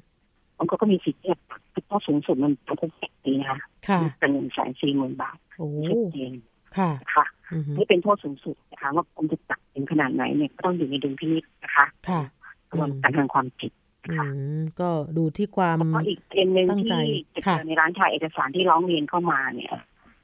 [0.59, 6.33] มันก็มีสิทธิ์ที่จะปรับโทษสูงสุดมันจำคุกเจ็ดปีนะคะค่ะเป็นหนึ่งแสนสี่หมื่นบาทโอ้ชัดเจน
[6.79, 12.21] ค่ะนะคะอือฮึนี่เป็นโทษสูงสุดนะคะว่าผมจะจับเป็นขนาดไหนเนี่ยก็ต้องอยู่ในดุลพินิจนะคะค่ะ
[12.69, 13.73] กระบวนการทางความผิด
[14.11, 14.17] อื
[14.61, 19.73] มก็ดูที่ความแล้วก็อีกประเด็นหนึ่งตั้งใจที่จะเจค่ะอในร้านขายเอกสารที่ร้องเรียนเข้ามาเนี่ย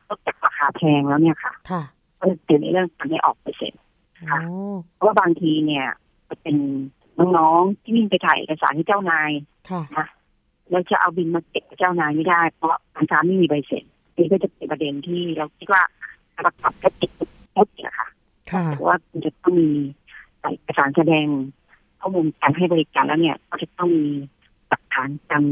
[0.07, 1.83] ก็จากราคาแพงแล้วเนี่ยค่ะค่ะ
[2.19, 3.81] ก็จะเจอในเรื่องการไม่ออกเปอร์เซ็นต์
[4.31, 4.57] ค่ะโอ้
[4.95, 5.87] เพราะว่าบางทีเนี่ย
[6.29, 6.57] จะเป็น
[7.19, 9.31] น้องๆที่วิ่งไปถ่ายเอกสารให้เจ้านาย
[9.71, 10.07] ค่ะนะ
[10.71, 13.85] แล้วจะเอาบินมาเก็บกับเจ้านายไม่ได้ เพราะการค้าไม่มีใบเสร็จ
[14.17, 15.83] นี่ก็จะเป็นประเด็นที่เราคิดว่า
[16.41, 17.11] ประกอบกับติด
[17.53, 18.09] แค่เนี่ยค่ะ
[18.53, 19.71] ค่ะแต่ว่าคุณจะต้องมี
[20.41, 21.27] เอกสารแสดง
[22.01, 24.07] ข้อมูลการให้บริการแล้วเนี่ยก็จะต้องมี
[24.69, 25.45] หลักฐานการ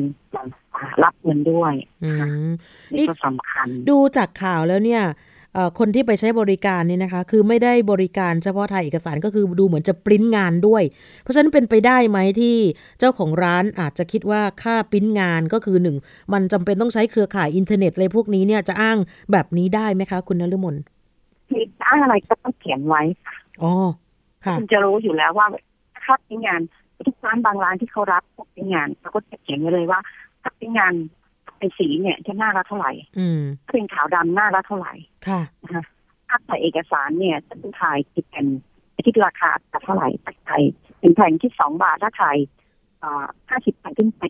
[1.05, 1.75] รับเงินด้วย
[2.05, 2.11] อื
[2.47, 2.51] ม
[2.97, 5.15] นี่ก็สำคัญ ดูจากข่าวแล้วเนี่ยเอ่อ
[5.79, 10.83] คนที่ไปใช้บริการนี่นะคะ คือไม่ได้บริการเฉพาะถ่ายเอกสารก็คือดูเหมือนจะปริ้นงานด้วย
[11.23, 12.57] เพราะฉะนั้นเป็นไปได้ไหมที่
[12.99, 15.97] เจ้าของร้านอาจจะคิดว่าค่าปริ้นงานก็คือหนึ่ง
[16.33, 18.99] มันจำเป็นต้องใช้เครือข่ายอินเทอร์เน็ตเลยพวกนี้เนี่ยจะอ้าง
[19.33, 20.77] แบบนี้ได้ไหมคะ คุณนฤมล
[21.49, 23.03] คืออ้างอะไรก็ต้องเขียนไว้
[23.63, 23.73] อ๋อ
[24.45, 25.47] ค่ะคุณจะรู้อยู่แล้วว่า
[26.05, 26.61] ถ้าเป็นงาน
[27.07, 30.01] ทุกร้านบางร้านที่เขารับพวกเป็นงานเขาก็จะเขียนไว้เลยว่า
[30.43, 30.95] ถ้าเป็นงาน
[31.59, 34.95] เป็นสีเนี่ยจะหน้าละเท่าไหร่อืมถ้าเป็นขาวดำหน้าละเท่าไหร่
[35.29, 35.85] ค่ะนะคะ
[36.29, 38.47] ถ้าถ่ายเอกสารเนี่ยจะเป็นถ่ายคิดเป็น
[39.07, 39.51] คิดราคา
[39.85, 40.09] เท่าไหร่
[40.49, 40.63] ถ่าย
[41.01, 42.37] เป็นแผ่นที่สองบาทถ้าถ่าย
[43.51, 44.23] ห้าสิบแผ่นขึ้นไป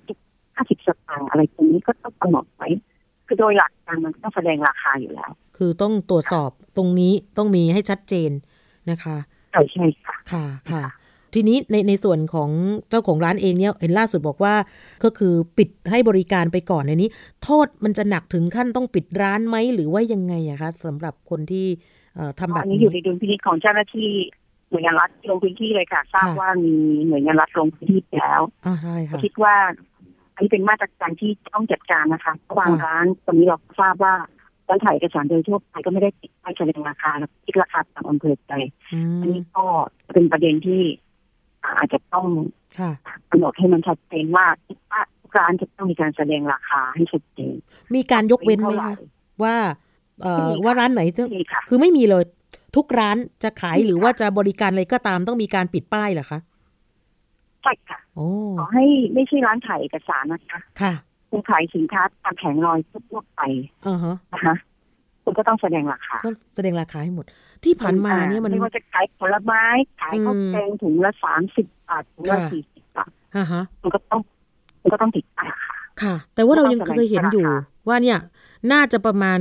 [0.56, 2.68] ห้าสิบสตางค์อะไรตรงนี้ก็ต้องกำหนดไว้
[3.26, 8.30] คือโดยหลักการมันต้องแสดงราคาอยู่แล้ว คือต้องตรวจสอบตรงนี้ต้องมีให้ชัดเจน
[8.90, 9.16] นะคะ
[9.50, 10.84] ใช่ใช่ค่ะค่ะค่ะ
[11.38, 12.50] ทีนี้ในในส่วนของ
[12.90, 14.54] เจ้าของร้านเองเนี่ยเห็นล่าสุดบอกว่า
[15.04, 17.10] ก็คือปิดให้บริการไปก่อนในนี้
[17.44, 21.66] โทษมันจะหนักถึงขั้นต้องปิดร้านไหมหรือว่ายังไงอะคะสำหรับคนที่
[22.14, 24.10] เอ่อทำแบบอันนี้นี้อยู่ในดุลพินิจของเจ้าหน้าที่
[24.70, 26.74] หน่วยงานรัฐลงพื้นที่เลยค่ะทราบค่ะว่ามี
[27.08, 29.54] หน่วยงานรัฐลงพื้นที่ไปแล้วอ่าใช่ค่ะคิดว่า
[30.34, 34.14] อันนี้เป็นมาตรการที่ต้องจัดการนะคะเพราะบางค่ะร้านตอนนี้เราทราบว่า
[34.68, 38.52] ร้านถ่ายเอกสารโดยทั่วไปก็ไม่ได้ติดป้ายแสดงราคาแล้วคิดราคาตามอำเภอใจ
[38.92, 39.64] อือันมนี้ก็
[40.14, 40.82] เป็นประเด็นที่
[41.76, 42.26] อาจจะต้อง
[42.78, 42.90] ค่ะ
[43.30, 47.54] กำหนดให้มันชัดเจนว่าทุกร้านจะต้องมีการแสดงราคาให้ชัดเจน
[47.94, 48.96] มีการยกเว้นไหมท่าร่คะ
[49.42, 49.56] ว่า
[50.22, 52.24] เอ่อไม่มีค่ะว่าร้านไหนซึ่งมีค่ะคือไม่มีเลย
[52.76, 56.40] ทุกร้านจะขายมีค่ะหรือว่าจะบริการอะไรก็ตามต้องมีการปิดป้ายเหรอคะ
[57.62, 58.28] ใช่ค่ะโอ้
[58.58, 60.92] ขอให้ไม่ใช่ร้านถ่ายเอกสารนะคะ ค่ะ
[61.30, 62.78] คุณขายสินค้าตามแผงลอย
[63.10, 63.40] ทั่วไป
[63.86, 64.54] อ่าฮะนะคะ
[65.28, 67.26] คุณก็ต้องแสดงราคาก็แสดงราคาให้หมด
[67.64, 69.62] ที่ผ่านมาเนี่ยมันไม่ว่าจะขายผลไม้
[70.00, 74.20] ขายข้าวอืมแกงถุงละสามสิบบาทถุงละค่ะสี่สิบบาทอ่าฮะมันก็ต้อง
[74.82, 78.18] มันก็ต้องติดป้ายราคาค่ะ แต่ว่าเรายังก็ต้องเคยเห็นอยู่แสดงราคาว่าเนี่ย
[78.72, 79.40] น่าจะประมาณ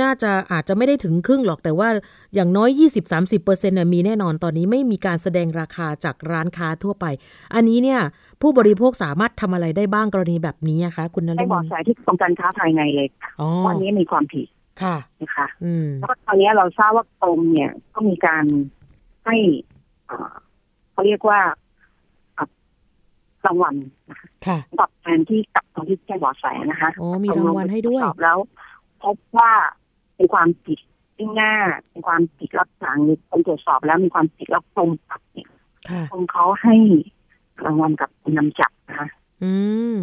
[0.00, 1.88] น่าจะอาจจะไม่ได้ถึงครึ่งหรอกแต่ว่า
[2.34, 2.68] อย่างน้อย
[3.08, 7.06] 20-30%เปอร์เซ็นต์มีแน่นอนตอนนี้ไม่มีการแสดงราคาจากร้านค้าทั่วไป
[7.54, 8.00] อันนี้เนี่ย
[8.42, 14.46] ผู้บริโภคสามารถทำอะไรได้บ้างกรณีแบบนี้อะคะ คุณนให้ฤบมอกลสายที่กรมการค้าภายในเลยค่ะอ๋อว่าอันนี้มีความผิด
[14.82, 18.44] ค่ะนะคะอืมแล้วก็ตอนนี้เราทราบว่ากรมเนี่ยก็มีการ
[19.24, 19.36] ให้
[20.10, 20.34] อ่า
[20.92, 21.40] เขาเรียกว่า
[22.38, 22.44] อะ
[23.46, 23.74] รางวัล
[24.10, 28.38] นะคะค่ะตอบแทนที่กับคนที่แจ้งเบาะแสนะคะอ๋อมีรางวัลให้ด้วยตรวจสอบแล้ว
[29.02, 29.52] พบว่า
[30.16, 30.78] เป็นความผิด
[31.16, 31.54] ที่หน้า
[31.88, 35.48] เป็นความผิดรับหลังหรือคนตรวจสอบแล้วมีความผิดแล้วกรมปรับเนี่ย
[35.90, 36.76] ค่ะกรมเขาให้
[37.64, 39.08] รางวัลกับคนนำจับนะคะ
[39.42, 39.52] อื
[39.92, 39.94] ม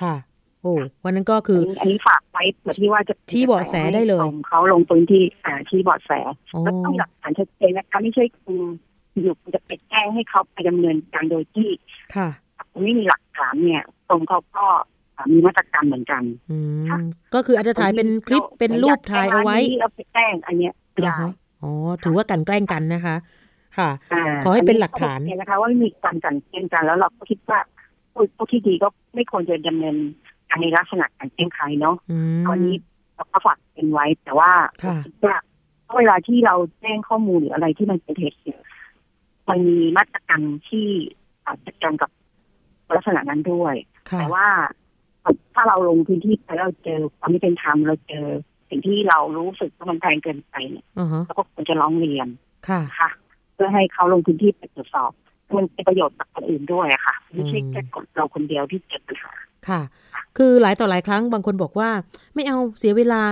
[0.00, 0.14] ค่ะ
[0.62, 0.72] โอ้
[1.04, 6.12] วันนั้นก็คือนนี้อันนี้ฝากไว้เผื่อที่ว่าจะชี้เบาะแสได้เลยให้กรมเขาลงพื้นที่อ่าชี้เบาะแส
[6.54, 8.56] อ๋อแล้วต้องหลักฐานชัดเจนนะคะไม่ใช่คุณ
[9.22, 11.70] อยู่คุณจะไปแจ้งให้เขาไปดำเนินการโดยที่
[12.16, 12.28] ค่ะ
[12.82, 14.66] ไม่มีหลักฐานเนี่ยกรมเขาก็
[15.32, 16.98] มีมาตรการเหมือนกันอืมค่ะ
[17.34, 21.30] ก็คืออาจจะถ่ายเป็นคลิปเป็นรูปถ่ายเอาไว้เราไปแกล้งอันเนี้ยไม่เหรอได้คะ
[21.62, 21.70] อ๋อ
[22.04, 23.16] ถือว่ากันแกล้งกันนะคะ
[23.78, 27.58] ค่ะาขอให้เป็นหลักฐานอันนี้ก็โอเคนะคะ ว่าไม่มีการกลันแกล้งกันแล้วเราก็คิดว่า
[28.14, 29.96] ผู้ผู้ที่ดีก็ไม่ควรจะดำเนิน
[30.50, 32.74] การในลักษณะการแกล้งใครเนาะอืมตอนนี้
[33.14, 34.50] เราก็ฝากเป็นไว้ แต่ว่า
[34.82, 35.38] ค่ะคิดว่า
[35.96, 38.60] เวลาที่เราแจ้งข้อมูลหรืออะไรที่มันเป็นเหตุเนี่ย
[39.48, 40.86] มันมีมาตรการที่
[41.46, 42.10] อาจจะจัดการกับ
[42.96, 43.74] ลักษณะนั้นด้วย
[44.10, 44.46] ค่ะแต่ว่า
[45.54, 48.26] ถ้าเราลงพื้นที่ไปเราเจอความไม่เป็นธรรมเราเจอ
[48.68, 52.28] สิ่งที่เรารู้สึกว่ามันแพงเกินไปเนี่ยอือฮะเราก็ควรจะร้องเรียน
[52.68, 53.10] ค่ะนะคะ
[53.54, 55.10] เพื่อให้เขาลงพื้นที่ไปตรวจสอบ
[55.56, 59.32] มันเป็นประโยชน์กับคนอื่นด้วยอะค่ะ ไม่ใช่แค่กดเราคนเดียวที่เกิดปัญหา
[59.68, 59.80] ค่ะ
[60.36, 61.90] คือหลายต่อหลายครั้งบางคนบอกว่า
[62.34, 63.22] ไม่เอาเสียเวลา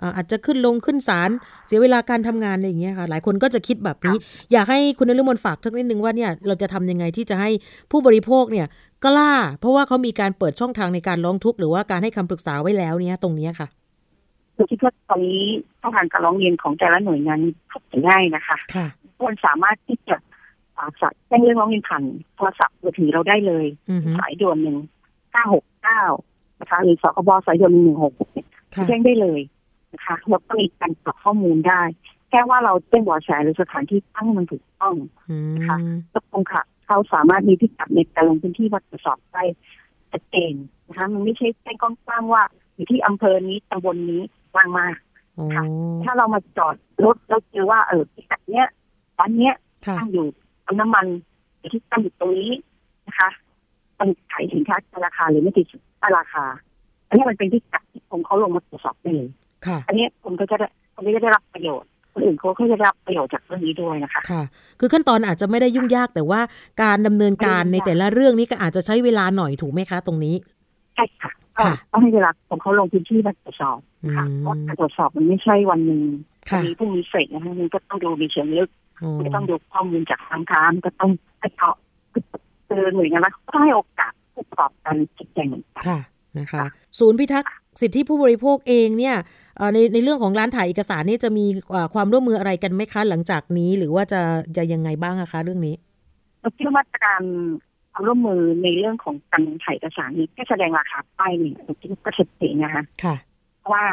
[0.00, 1.30] อ่าอาจจะขึ้นลงขึ้นศาล
[1.66, 4.16] เสียเวลาการทำงานอะไรอย่างเงี้ยค่ะ หลายคนก็จะคิดแบบนี้
[4.52, 7.50] อยากให้คุณนฤมลฝากทักนิดนึงว่าเนี่ยเราจะทำยังไงที่จะให้
[7.90, 8.66] ผู้บริโภคเนี่ย
[9.04, 13.68] กล้า เพราะว่าเขามีการเปิดช่องทางในการร้องทุกข์หรือว่าการให้คำปรึกษาไว้แล้วเนี่ยตรงเนี้ยค่ะ
[14.56, 15.40] คือคิดว่าตอนนี้
[15.80, 18.86] ช่องทางการร้องเรียนของแต่ละหน่วยงานเข้าถึงง่ายนะคะค่ะ
[19.18, 20.16] ควรสามารถที่จะ
[20.76, 22.02] อ่าสั่งแจ้งเรื่องร้องเรียนผ่าน
[22.36, 24.76] โทรศัพท์มือถือเราได้เลยอือฮึสายด่วนหนึ่ง
[25.32, 26.02] เก้าหก เก้า
[26.60, 29.40] นะคะหรือสคบสายด่วนหนึ่งหกเนี่ยค่ะแจ้งได้เลย
[29.94, 31.82] นะคะแล้วก็มีการกรอกข้อมูลได้
[32.30, 34.94] แค่ว่าเราแจ้งเบาะแสหรือสถานที่ตั้งให้มันถูกต้อง
[35.30, 35.76] อืมค่ะ
[36.12, 39.42] ก็คงค่ะ เขาสามารถมีพิกัดในการลงพื้นที่มาตรวจสอบได้
[40.10, 40.54] ชัดเจน
[40.88, 42.42] นะคะมันไม่ใช่แจ้งกว้างๆว่า
[42.74, 44.22] อยู่ที่อำเภอนี้ตำบลนี้
[44.56, 44.86] วางมา
[45.34, 45.64] โอ้ค่ะ
[46.04, 48.66] ถ้าเรามาจอดรถแล้วเจอว่าเออพิกัดเนี้ย
[49.18, 49.54] ร้านเนี้ย
[49.86, 50.26] ค่ะตั้งอยู่
[50.64, 51.06] ปั๊มน้ำมัน
[51.58, 52.52] อยู่ที่ตั้งอยู่ตรงนี้
[53.06, 53.30] นะคะ
[54.04, 55.66] มันขายสินค้าเกินราคาหรือไม่ติด
[56.18, 56.44] ราคา
[57.08, 59.28] อันนี้มันเป็นพิกัดที่ผมเขาลงมาตรวจสอบได้เลย
[59.66, 64.42] ค่ะอันนี้ผมก็จะได้ผมก็จะได้รับประโยชน์คนอื่นเขาก็จะได้รับประโยชน์จากเรื่องนี้ด้วยนะคะค่ะ
[64.80, 66.40] คือขั้นตอนอาจจะไม่ได้ยุ่งยากแต่ว่า
[66.82, 70.34] การดำเนินการในแต่ละเรื่องนี้ก็อาจจะใช้เวลาหน่อยถูกไหมคะ ตรงนี้
[70.94, 73.78] ใช่ค่ะค่ะต้องให้เวลาผมเขาลงพื้นที่มาตรวจสอบ
[74.16, 76.00] ค่ะอืมเพราะการตรวจสอบมันไม่ใช่วันหนึ่ง
[76.50, 81.70] ค่ะมีพรุ่งนี้เสร็จนะคะมันก็ต้องดูในเชิงลึกโอ้ก็ต้องดูข้อมูลจากทางการก็ต้องให้เขา
[82.66, 83.93] เตือนหน่วยงานรัฐก็ให้โอกาสผู้
[84.54, 86.00] ประกอบการจิตใจเหมือนกันค่ะ
[86.38, 86.64] นะคะ
[86.98, 89.16] ศูนย์พิทักษ์สิทธิผู้บริโภคเองเนี่ย
[89.56, 94.20] เอ่อในในเรื่องของร้านถ่ายเอกสารนี่จะมีเอ่อความร่วมมืออะไรกันไหมคะ หลังจากนี้หรือว่าจะ
[94.56, 95.74] จะยังไงบ้างอะคะเรื่องนี้
[96.40, 97.22] เราคิดว่ามาตรการ
[97.92, 103.16] ความร่วมมือในเรื่องของการถ่ายเอกสารนี้แค่แสดงราคาป้ายเนี่ยเราคิดว่าก็ชัดเจนนะคะค่ะ
[103.60, 103.84] เพราะว่า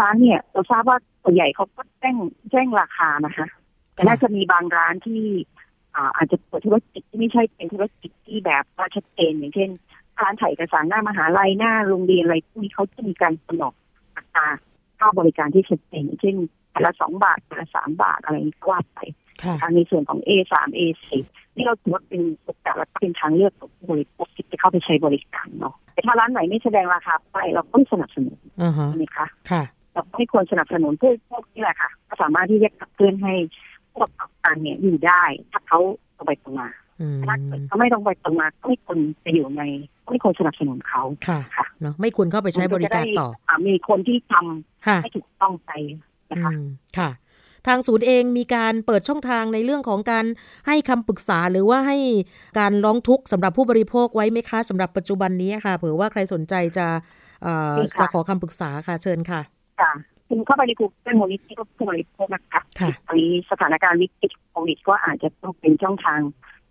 [0.00, 2.16] ร้านเนี่ย เราทราบว่าส่วนใหญ่เขาก็แจ้ง
[2.50, 3.46] แจ้งราคานะคะ
[3.94, 5.20] แต่น่าจะมีบางร้านที่
[5.94, 9.70] อ่าอาจจะเปิดธุรกิจที่ไม่ใช่เป็นธุรกิจที่แบบว่าชัดเจนอย่างเช่น
[10.20, 13.74] ร้านถ่ายเอกสารหน้ามหาลัยหน้าโรงเรียนอะไรพวกนี้เขาจะมีการกำหนด
[14.16, 14.46] อัตรา
[14.98, 16.36] ค่าบริการที่ชัดเจนอย่างเช่น
[16.72, 19.00] แต่ละสองบาทแต่ละสามบาทอะไรก็ว่าไป
[19.42, 21.22] ค่ะทางในส่วนของ A สาม A สี่
[21.56, 33.34] นี่เราถือว่าเป็นโอกาสและเป็นทางเลือกของผู้บริโภคที่จะเข้าไปใช้บริการเนาะแต่ถ้าร้านไหนไม่แสดงราคาไปเราก็ไม่สนับสนุนอ่าฮะใช่ไหมคะค่ะเราไม่ควรสนับสนุนผู้พวกนี่แหละค่ะก็สามารถที่จะขับเคลื่อนให้
[33.90, 35.22] ผู้ประกอบการเนี่ยอยู่ได้
[35.52, 35.78] ถ้าเขา
[36.16, 36.68] ตรงไปตรงมา
[37.00, 39.62] อืมถ้าเกิดเขาไม่ตรงไปตรงมาก็ไม่ควรจะอยู่ใน
[40.04, 45.70] ก็ไม่ควรสนับสนุนเขาค่ะค่ะเนาะไม่ควรเข้าไปใช้บริการต่อมันจะได้ามีคนที่ทำค่ะให้ถูกต้องไป
[46.30, 46.64] นะคะอืม
[46.98, 47.10] ค่ะ
[47.66, 50.24] ทางศูนย์เองมีการเปิดช่องทางในเรื่องของการ
[50.66, 51.98] ให้คำปรึกษาหรือว่าให้
[52.58, 56.86] การร้องทุกข์สำหรับผู้บริโภคไว้ไหมคะสำหรับปัจจุบันนี้ค่ะ เผื่อว่าใครสนใจจะ
[57.42, 59.40] เอ่อมีค่ะจะขอคำปรึกษาค่ะเชิญค่ะ
[60.30, 66.20] ค่ะคุณเข้าไปในกลุ่มเป็นมูลนิธิผู้บริโภคนะคะค่ะตอนนี้สถานการณ์วิกฤตโควิดก็อาจจะต้องเป็นช่องทาง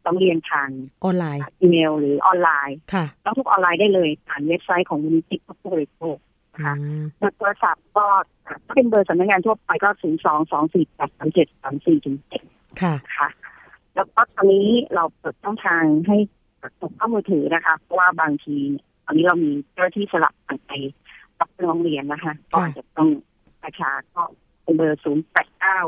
[0.05, 0.69] ร้องเรียนทาง
[1.03, 6.17] ออนไลน์ อีเมลหรือออนไลน์ค่ะต้องทุกออนไลน์ได้เลยผ่านเว็บไซต์ของมูลนิธิผู้บริโภค
[6.53, 8.05] นะคะอืมเบอร์โทรศัพท์ก็
[8.65, 12.43] ถ้าเป็นเบอร์สำนักงานทั่วไปก็ศูนย์สองสองสี่แปดสามเจ็ดสามสี่ถึงเจ็ด
[12.81, 13.29] ค่ะค่ะ
[13.95, 16.17] แล้วก็ตอนนี้เราเปิดช่องทางให้
[16.81, 18.57] ตกข้อมือถือนะคะเพราะว่าบางที
[19.05, 20.71] ตอนนี้เรามีเจ้าหน้าที่สลับกันไป
[21.39, 23.09] รับร้องเรียนนะคะ ก็อาจจะต้อง
[23.63, 24.21] ประชาก็
[24.63, 25.79] เป็นเบอร์ศูนย์แปดเก้า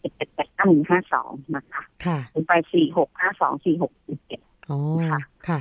[0.00, 3.92] เจ็ดแปดแปดเก้าหนึ่งห้าสองนะคะค่ะศูนย์แปดสี่หกห้าสองสี่หก
[4.26, 4.78] เจ็ดอ๋อ
[5.10, 5.60] ค่ะค่ะ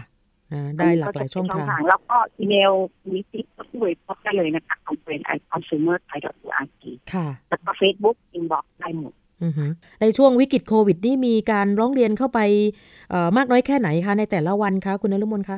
[0.51, 2.73] อ่าได้หลากหลายช่องทาง แล้วก็อีเมล
[3.13, 6.19] นิติผู้บริโภคได้เลยนะคะของเป็น i consumer thai
[6.59, 9.65] org ค่ะแล้วก็ Facebook inbox ได้หมดอือฮึ
[10.01, 12.39] ในช่วงวิกฤตโควิดนี่มีการร้องเรียนเข้าไป
[13.09, 15.57] เอ่อมากน้อยแค่ไหนคะ ในแต่ละวันคะ คุณนฤมลคะ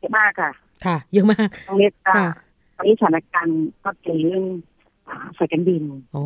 [0.00, 0.50] เยอะมากค่ะ
[0.86, 2.28] ค่ะ เยอะมากต้องเรียกว่าค่ะ
[2.76, 4.73] ตอนนี้สถานการณ์ก็เป็นเรื่องอ่า
[5.38, 6.22] สายการบินโอ้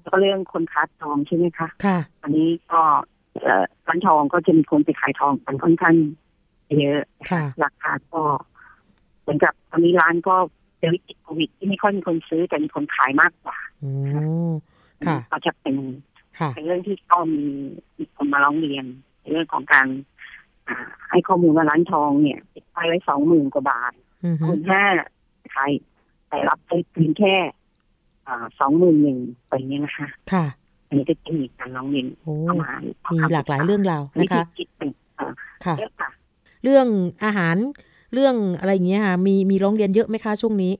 [0.00, 2.82] แล้วก็เรื่องคนค้าทองใช่ไหมคะค่ะอันนี้ก็
[3.42, 5.94] เอ่อร้านทองก็จะมีคนไปขายทองกันค่อนข้าง
[6.80, 8.22] เยอะค่ะราคาก็
[9.22, 10.36] เหมือนกับตอนนี้ร้านก็
[10.78, 13.92] เป็นวิกฤตโควิดที่ไม่ค่อยมีคนซื้อแต่มีคนขายมากกว่าโอ้
[15.06, 15.76] ค่ะก็จะเป็น
[16.38, 17.44] ค่ะเป็นเรื่องที่ก็มี
[17.98, 18.84] มีคนมาร้องเรียน
[19.20, 19.86] ในเรื่องของการ
[20.68, 20.76] อ่า
[21.10, 23.92] ให้ข้อมูลว่าร้านทองเนี่ยติดไปไว้สองหมื่นกว่าบาท
[24.24, 24.84] อือฮึหมื่นห้า
[25.54, 25.72] ขาย
[26.28, 27.34] แต่รับไปเพียงแค่
[28.60, 30.44] สองหมื่นหนึ่งไปเนี้ยนะคะค่ะ
[30.88, 32.70] อันนี้ก็จะมีการร้องเรียนโอ้เข้ามา
[33.12, 35.32] มีหลากหลายเรื่องราววินะธีคะคิดเป็นเอ่อ
[35.64, 36.08] ค่ะเยอะค่ะ
[36.64, 36.86] เรื่อง
[37.24, 37.56] อาหาร
[38.14, 40.72] เรื่องอะไรอย่างเงี้ยค่ะมีมีร้องเรียนเยอะไหมคะช่วงนี้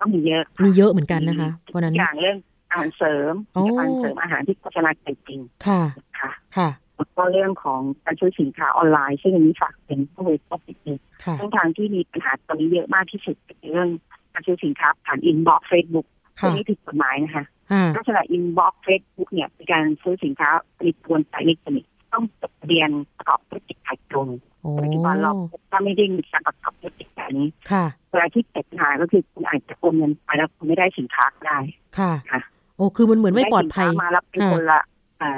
[0.00, 2.36] ก็มีเยอะค่ะมีเยอะเหมือนกันนะคะเพราะฉะนั้นอย่างเรื่อง
[2.70, 5.82] อาหารเสริมโอ้อาหารเสริมอาหารที่โฆษณาเกินจริงค่ะ
[6.20, 13.88] ค่ะค่ะแล้วก็เรื่องของการซื้อสินค้าออนไลน์ ซึ่งอันนี้ฝากเป็นผู้บริโภคนิดนึงค่ะช่องทางที่มีปัญหาตอนนี้เยอะมากที่สุดเป็นเรื่อง
[14.32, 16.06] การซื้อสินค้าผ่าน inbox เฟซบุ๊ก
[16.40, 24.28] ค่ะนี้ผิดกฎหมายนะคะอ่าลักษณะ inbox เฟซบุ๊กเนี่ยเป็นการซื้อสินค้าผลิตกวนสายอิเล็กทรอนิกส์ต้องจดทะเบียนประกอบธุรกิจขายตรง
[24.62, 25.32] โอ้ปัจจุบันเรา
[25.70, 31.58] ถ้าไม่ได้มีการประกอบธุรกิจแบบนี้ค่ะเวลาที่เกิดปัญหาก็คือคุณอาจจะโอนเงินไปแล้วคุณไม่ได้สินค้าก็ได้
[31.98, 32.40] ค่ะค่ะ
[32.76, 34.80] โอ้คือมันเหมือนไม่ปลอดภัยได้สินค้ามาแล้วเป็นคนละ
[35.20, 35.30] อ่า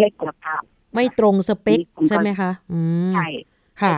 [0.00, 0.60] เลขคุณภาพ
[0.94, 2.78] ไม่ตรงสเปคคุณก็ใช่ไหมคะอื
[3.10, 3.26] มใช่
[3.82, 3.96] ค่ะ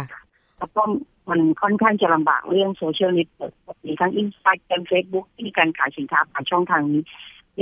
[0.59, 0.83] แล้วก็
[1.31, 3.55] มันค่อนข้างจะลำบากเรื่อง social network
[3.87, 7.03] มีทั้งอินสตาแกรมเฟซบุ๊กที่มีการขายสินค้าผ่านช่องทางนี้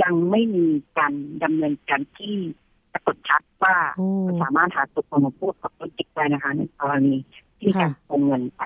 [0.01, 0.65] ยังไม่มี
[0.97, 2.35] การดำเนินการที่
[2.93, 4.07] ปรากฏชัดว่าโอ้
[4.41, 7.15] สามารถหาตัวตนมาพูดกับธุรกิจได้นะคะในกรณี
[7.59, 8.61] ที่มีการค่ะโกงเงินไป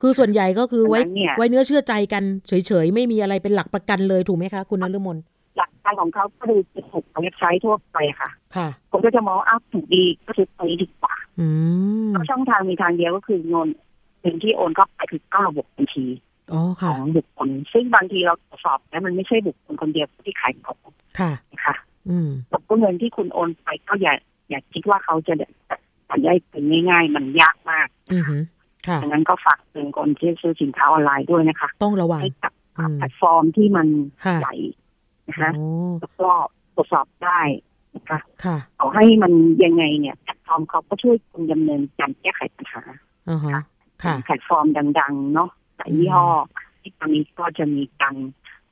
[0.00, 5.16] คือส่วนใหญ่ก็คือไว้ดังนั้นเนี่ยไว้เนื้อเชื่อใจกันเฉยๆ ไม่มีอะไรเป็นหลักประกันเลยถูกไหมคะ คุณนฤมล
[5.56, 11.46] หลักการของเขาก็คือจะถูกเว็บไซต์ทั่วไปค่ะ ค่ะผมก็จะมองว่าอ้าวถูกดีก็คือตรงนี้ดีกว่าอื
[12.06, 13.68] มเพราะช่องทางมีทางเดียวก็คือเงิน
[14.26, 16.06] เงินที่โอนเข้าไปคือเข้าระบบบัญชี
[16.52, 20.78] อ๋อขค่ะองบุคคล ซึ่งบางทีเราตรวจสอบแล้วมันไม่ใช่บุคคลคนเดียวที่ขายของ
[21.18, 21.74] ค่ะนะคะ
[22.10, 24.14] อืมแล้วก็เงินที่คุณโอนไปก็อย่า
[24.50, 28.42] อย่าคิดว่าเขาจะได้เป็นง่าย ๆ มันยากมากอือหือ
[28.88, 33.86] ค่ะดังนั้นก็ฝากเตือนคนที่ซื้อสินค้าออนไลน์ด้วยนะคะ ต้องระวังให้กับอืมแพลตฟอร์มที่มัน
[34.24, 34.54] ค่ะใหญ่
[35.28, 35.64] นะคะโอ้
[36.00, 36.30] แล้วก็
[36.74, 37.40] ตรวจสอบได้
[37.96, 39.32] นะคะค่ะเอาให้มัน
[39.64, 42.82] ยังไงเนี่ยแพลตฟอร์มเขาก็ช่วยคุณดำเนินการแก้ไขปัญหา
[43.30, 43.62] อ่าฮะค่ะ
[44.24, 44.66] แพลตฟอร์ม
[45.00, 46.26] ดัง ๆ เนาะหลายยี่ห้อ
[46.80, 48.16] ที่ตอนนี้ก็จะมีการ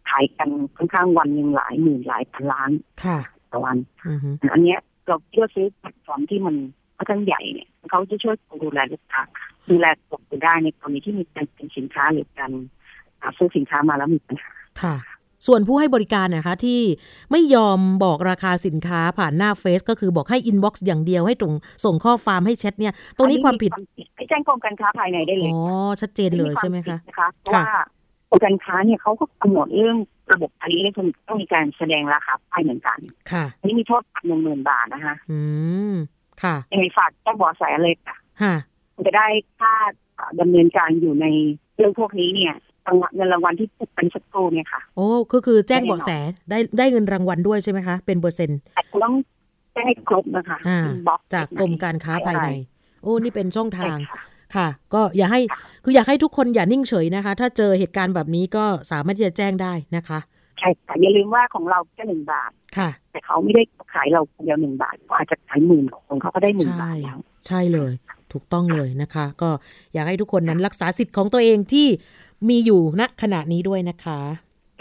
[0.09, 2.71] ขายกันค่อนข้างวันหนึ่งหลายหมื่นหลายพันล้าน
[3.05, 3.19] ค่ะ
[3.51, 6.55] ต่อวันอือหืออันเนี้ยเราเลือกซื้อแพลตฟอร์มที่มัน
[6.97, 8.35] ค่อนข้างใหญ่เนี่ยเขาจะช่วย
[8.65, 9.23] ดูแลลูกค้า
[9.71, 12.53] ดูแลตกอยู่ได้ในกรณีที่มีการเป็นสินค้าหรือการ
[13.21, 14.95] อ่าซื้อสินค้ามาแล้วมีปัญหาค่ะ
[15.47, 16.81] ส่วนผู้ให้บริการนะคะที่
[17.31, 21.55] ไม่ยอมบอกราคาสินค้าผ่านหน้าเฟซก็คือบอกให้อินบ็อกซ์อย่างเดียวให้ตรง
[21.85, 23.71] ส่งข้อความให้แชทเนี่ยตรงนี้ความผิด
[24.17, 25.61] ให้แจ้งกรมการค้าภายในได้เลยอ๋อ
[26.01, 27.65] ชัดเจนเลยใช่ไหมคะนะคะเพราะว่า
[28.31, 29.97] กรมการค้าเนี่ยเขาก็กำหนดเรื่อง
[30.33, 30.95] ระบบอันนี้เลย
[31.29, 32.99] ต้องมีการแสดงราคาป้ายเหมือนกัน
[33.33, 35.41] ค่ะอันนี้มีโทษปรับหนึ่งหมื่นบาทนะคะ อื
[35.93, 35.95] ม
[36.43, 38.55] ค่ะยังไงฝากแจ้งเบอแสเลยค่ะค่ะ
[39.07, 39.27] จะได้
[39.61, 39.75] ค่า
[40.41, 41.27] ดำเนินการอยู่ใน
[41.77, 42.55] เรื่องพวกนี้เนี่ย
[42.87, 46.11] รางวัลเงินรางวัลที่พูดเป็นสักครู่เนี่ยค่ะ โอ้ก็คือแจ้งเบาะแส
[46.51, 49.15] ได้ได้เงินรางวัลด้วยใช่ไหมคะ เป็นเปอร์เซ็นต์แต่คุณต้อง
[49.73, 52.49] แจ้งให้ครบนะคะอ่าบ็อกจากกรมการค้าภายใน
[53.03, 54.23] โอ้นี่เป็นช่องทางค่ะ
[54.57, 55.41] ค่ะ ก็อย่าให้
[55.85, 60.19] คืออยากให้ทุกคนอย่านิ่งเฉยนะคะ ถ้าเจอเหตุการณ์แบบนี้ก็สามารถที่จะแจ้งได้นะคะ
[60.59, 63.63] ใช่ค่ะอย่าลืมว่าของเราแค่หนึ่งบาทค่ะ แต่เขาไม่ได้
[63.95, 67.93] ขายเราคนเดียวหนึ่งบาทก็อาจจะขายหมื่นคนเขาก็ได้หนึ่งใช่บาทแล้วใช่เลย
[68.33, 69.51] ถูกต้องเลยนะคะ ก็
[69.95, 71.87] อยากให้ทุกคนนั้นรักษาสิทธิ์ของตัวเองที่
[72.49, 74.21] มีอยู่ณขณะนี้ด้วยนะคะ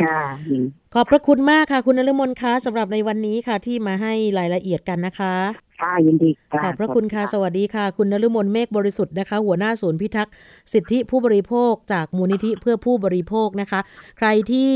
[0.04, 5.36] ค่ะหญิงขอบพระคุณมากค่ะ คุณนฤมลคะสำหรับในวันนี้ค่ะ ที่มาให้รายละเอียดกันนะคะ
[5.82, 10.34] ค่ะยินดีค่ะขอบพระคุณค่ะ สวัสดีค่ะ คุณนฤมลเมฆบริสุทธิ์นะคะ หัวหน้าศูนย์พิทักษ์
[10.74, 13.80] สิทธิผู้บริโภคจากมูลนิธิเพื่อผู้บริโภคนะคะ
[14.18, 14.72] ใครที่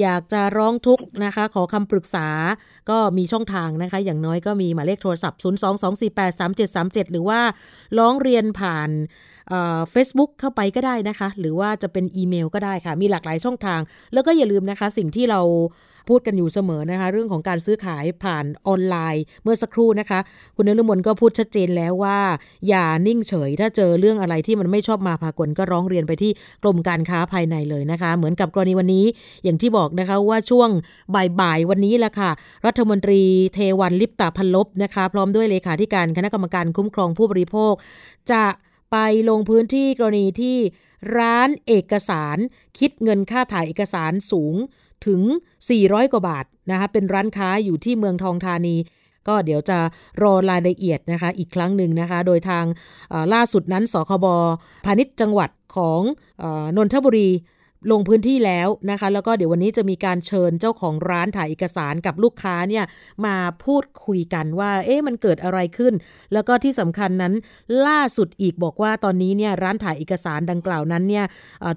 [0.00, 2.28] อยากจะร้องทุกข์นะคะ ขอคำปรึกษา
[2.90, 5.40] ก็มีช่องทางนะคะ อย่างน้อยก็มีหมายเลขโทรศัพท์
[7.00, 7.40] 022483737 หรือว่า
[7.98, 8.90] ร้องเรียนผ่าน
[9.90, 13.80] เฟซบุ๊กเข้าไปก็ได้นะคะ หรือว่าจะเป็นอีเมลก็ได้ค่ะ มีหลากหลายช่องทาง
[14.12, 15.40] แล้วก็อย่าลืมนะคะ สิ่งที่เรา
[16.08, 20.18] พูดกันอยู่เสมอนะคะ เรื่องของการซื้อขายผ่านออนไลน์เมื่อสักครู่นะคะ
[20.56, 22.18] คุณนฤมลก็พูดชัดเจนแล้วว่า
[22.68, 26.30] อย่านิ่งเฉย ถ้าเจอเรื่องอะไรที่มันไม่ชอบมาพากลก็ร้องเรียนไปที่
[26.62, 29.04] กรมการค้าภายในเลยนะคะ เหมือนกับกรณีวันนี้
[29.44, 30.68] อย่างที่บอกนะคะว่าช่วง
[31.40, 32.30] บ่ายๆวันนี้แหละค่ะ
[32.66, 33.22] รัฐมนตรี
[33.54, 37.72] เทวันลิปตาพันลบนะคะ พร้อมด้วยเลขาธิการคณะกรรมการคุ้มครองผู้บริโภค
[38.30, 38.42] จะ
[38.92, 38.96] ไป
[39.28, 40.56] ลงพื้นที่กรณีที่
[41.18, 42.36] ร้านเอกสาร
[42.78, 44.54] คิดเงินค่าถ่ายเอกสารสูง
[45.06, 45.20] ถึง
[45.68, 48.76] 400 กว่าบาทนะคะเป็นร้านค้าอยู่ที่เมืองทองธานี
[49.28, 49.78] ก็เดี๋ยวจะ
[50.22, 52.64] รอรายละเอียดนะคะ อีกครั้งหนึ่งนะคะ โดยทาง
[53.34, 54.26] ล่าสุดนั้นสคบ
[54.86, 56.00] พาณิชย์จังหวัดของ
[56.42, 56.44] อ
[56.76, 57.28] นนทบุรี
[57.90, 62.84] ลงพื้นที่แล้วนะคะ แล้วก็เดี๋ยววันนี้จะมีการเชิญเจ้าของร้านถ่ายเอกสารกับลูกค้าเนี่ย
[63.26, 65.94] มาพูดคุยกันว่า เอ๊ะมันเกิดอะไรขึ้น
[66.32, 67.34] แล้วก็ที่สำคัญนั้น
[67.86, 71.24] ล่าสุดอีกบอกว่าตอนนี้เนี่ยร้านถ่ายเอกสารดังกล่าวนั้นเนี่ย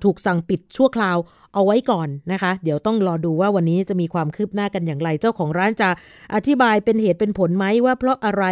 [0.03, 1.17] ถูกสั่งปิดชั่วคราว
[1.53, 5.89] เอาไว้ก่อนนะคะ เดี๋ยวต้องรอดูว่าวันนี้จะมีความคืบหน้ากันอย่างไร เจ้าของร้านจะ
[6.35, 8.43] อธิบายเป็นเหตุเป็นผลไหมว่าเพราะอะไร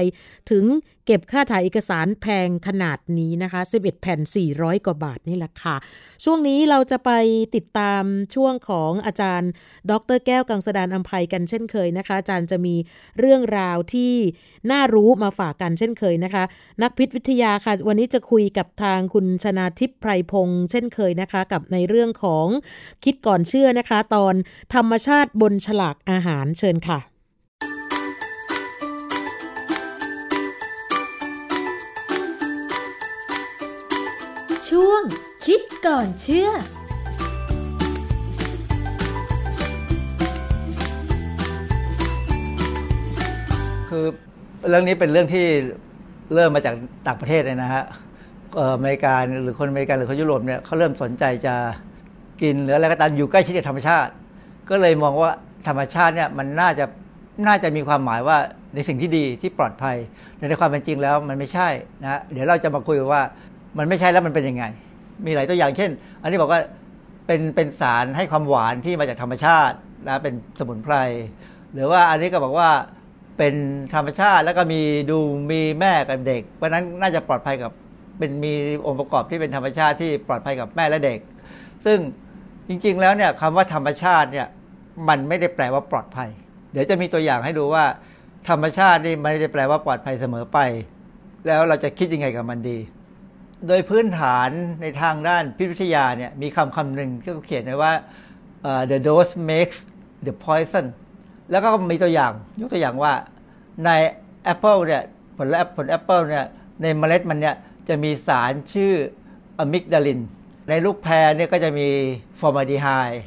[0.51, 0.65] ถึง
[1.07, 4.19] เก็บค่าถ่ายเอกสารแพงขนาดนี้นะคะ 11 แผ่น
[4.53, 5.75] 400 กว่าบาทนี่แหละค่ะ
[6.23, 7.11] ช่วงนี้เราจะไป
[7.55, 8.03] ติดตาม
[8.35, 9.51] ช่วงของอาจารย์
[9.91, 12.75] ดรแก้วกังสดานอัมภัยกันเช่นเคยนะคะ อาจารย์จะมี
[13.19, 14.13] เรื่องราวที่
[14.71, 16.43] น่ารู้มาฝากกันเช่นเคยนะคะ
[16.81, 22.47] นักพิษวิทยาค่ะ วันนี้จะคุยกับทางคุณชนาทิพย์ไพรพงษ์เช่นเคยนะคะ กับในเรื่องของ
[23.03, 24.33] คิดก่อนเชื่อนะคะ ตอน
[24.73, 26.99] ธรรมชาติบนฉลากอาหารเชิญค่ะ
[34.69, 35.03] ช่วง
[35.45, 36.49] คิดก่อนเชื่อ
[43.89, 44.05] คือ
[44.69, 45.45] เรื่องนี้เป็นเรื่องที่
[46.33, 46.75] เริ่มมาจาก
[47.07, 47.83] ต่างประเทศเลยนะฮะ
[48.55, 49.13] เอ่ออเมริกา
[49.43, 51.55] หรือคนอเมริกันหรือคนยุโรปเนี่ยเขาเริ่มสนใจจะ
[52.41, 54.11] กินหรืออะไรก็ตามอยู่ใกล้ชิดกับธรรมชาติ
[54.69, 55.31] ก็เลยมองว่า
[55.67, 56.85] ธรรมชาติเนี่ยมันน่าจะ
[57.47, 58.37] น่าจะมีความหมายว่า
[58.75, 59.97] ในสิ่งที่ดีที่ปลอดภัย
[60.37, 61.69] แต่ในความเป็นจริงแล้วมันไม่ใช่
[62.03, 63.21] นะเดี๋ยวเราจะมาคุยว่า
[63.77, 64.63] มันไม่ใช่แล้วมันเป็นยังไง
[65.25, 65.89] มีหลายตัวอย่างเช่น
[66.21, 66.61] อันนี้บอกว่า
[67.27, 69.75] เป็นเป็นสารให้ความหวานที่มาจากธรรมชาติ
[70.07, 70.95] นะเป็นสมุนไพร
[71.73, 72.69] หรือว่าอันนี้ก็บอกว่า
[73.37, 73.53] เป็น
[73.95, 74.81] ธรรมชาติแล้วก็มี
[75.11, 75.17] ดู
[75.51, 77.71] มีแม่กับเด็ก เพราะนั้นน่าจะปลอดภัยกับ
[78.17, 78.53] เป็นมี
[78.85, 81.19] องค์ประกอบที่เป็นธรรมชาติที่ปลอดภัยกับแม่และเด็ก
[81.85, 81.99] ซึ่ง
[82.67, 84.47] จริงๆแล้วเนี่ยคำว่าธรรมชาติเนี่ย
[85.07, 86.29] มันไม่ได้แปลว่าปลอดภัย
[86.71, 87.85] เดี๋ยวจะมีตัวอย่างให้ดูว่า
[88.49, 90.59] ธรรมชาตินี่ไม่ได้แปลว่าปลอดภัยเสมอไป
[91.45, 92.77] แล้วเราจะคิดยังไงกับมันดี
[93.67, 94.49] โดยพื้นฐาน
[94.81, 97.93] ในทางด้านพิษวิทยาเนี่ยมีคำคำหนึ่งที่เขาเขียนไว้ว่า
[98.63, 99.79] เอ่อ the dose makes
[100.25, 100.85] the poison
[101.51, 103.13] แล้วก็มีตัวอย่างยกตัวอย่างว่า
[103.85, 103.89] ใน
[104.43, 105.03] แอปเปิลเนี่ย
[105.37, 106.45] ผลแอปผลแอปเปิลเนี่ย
[106.81, 107.55] ในเมล็ดมันเนี่ย
[107.87, 108.93] จะมีสารชื่อ
[109.59, 110.19] อะมิกดาลิน
[110.69, 111.87] ในลูกแพรเนี่ยก็จะมี
[112.39, 113.23] ฟอร์มาลดีไฮด์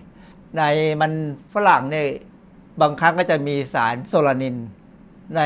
[0.56, 0.62] ใน
[1.00, 1.12] มัน
[1.54, 2.06] ฝรั่งเนี่ย
[2.80, 4.56] บางครั้งก็จะมีสารโซลานิน
[5.36, 5.40] ใน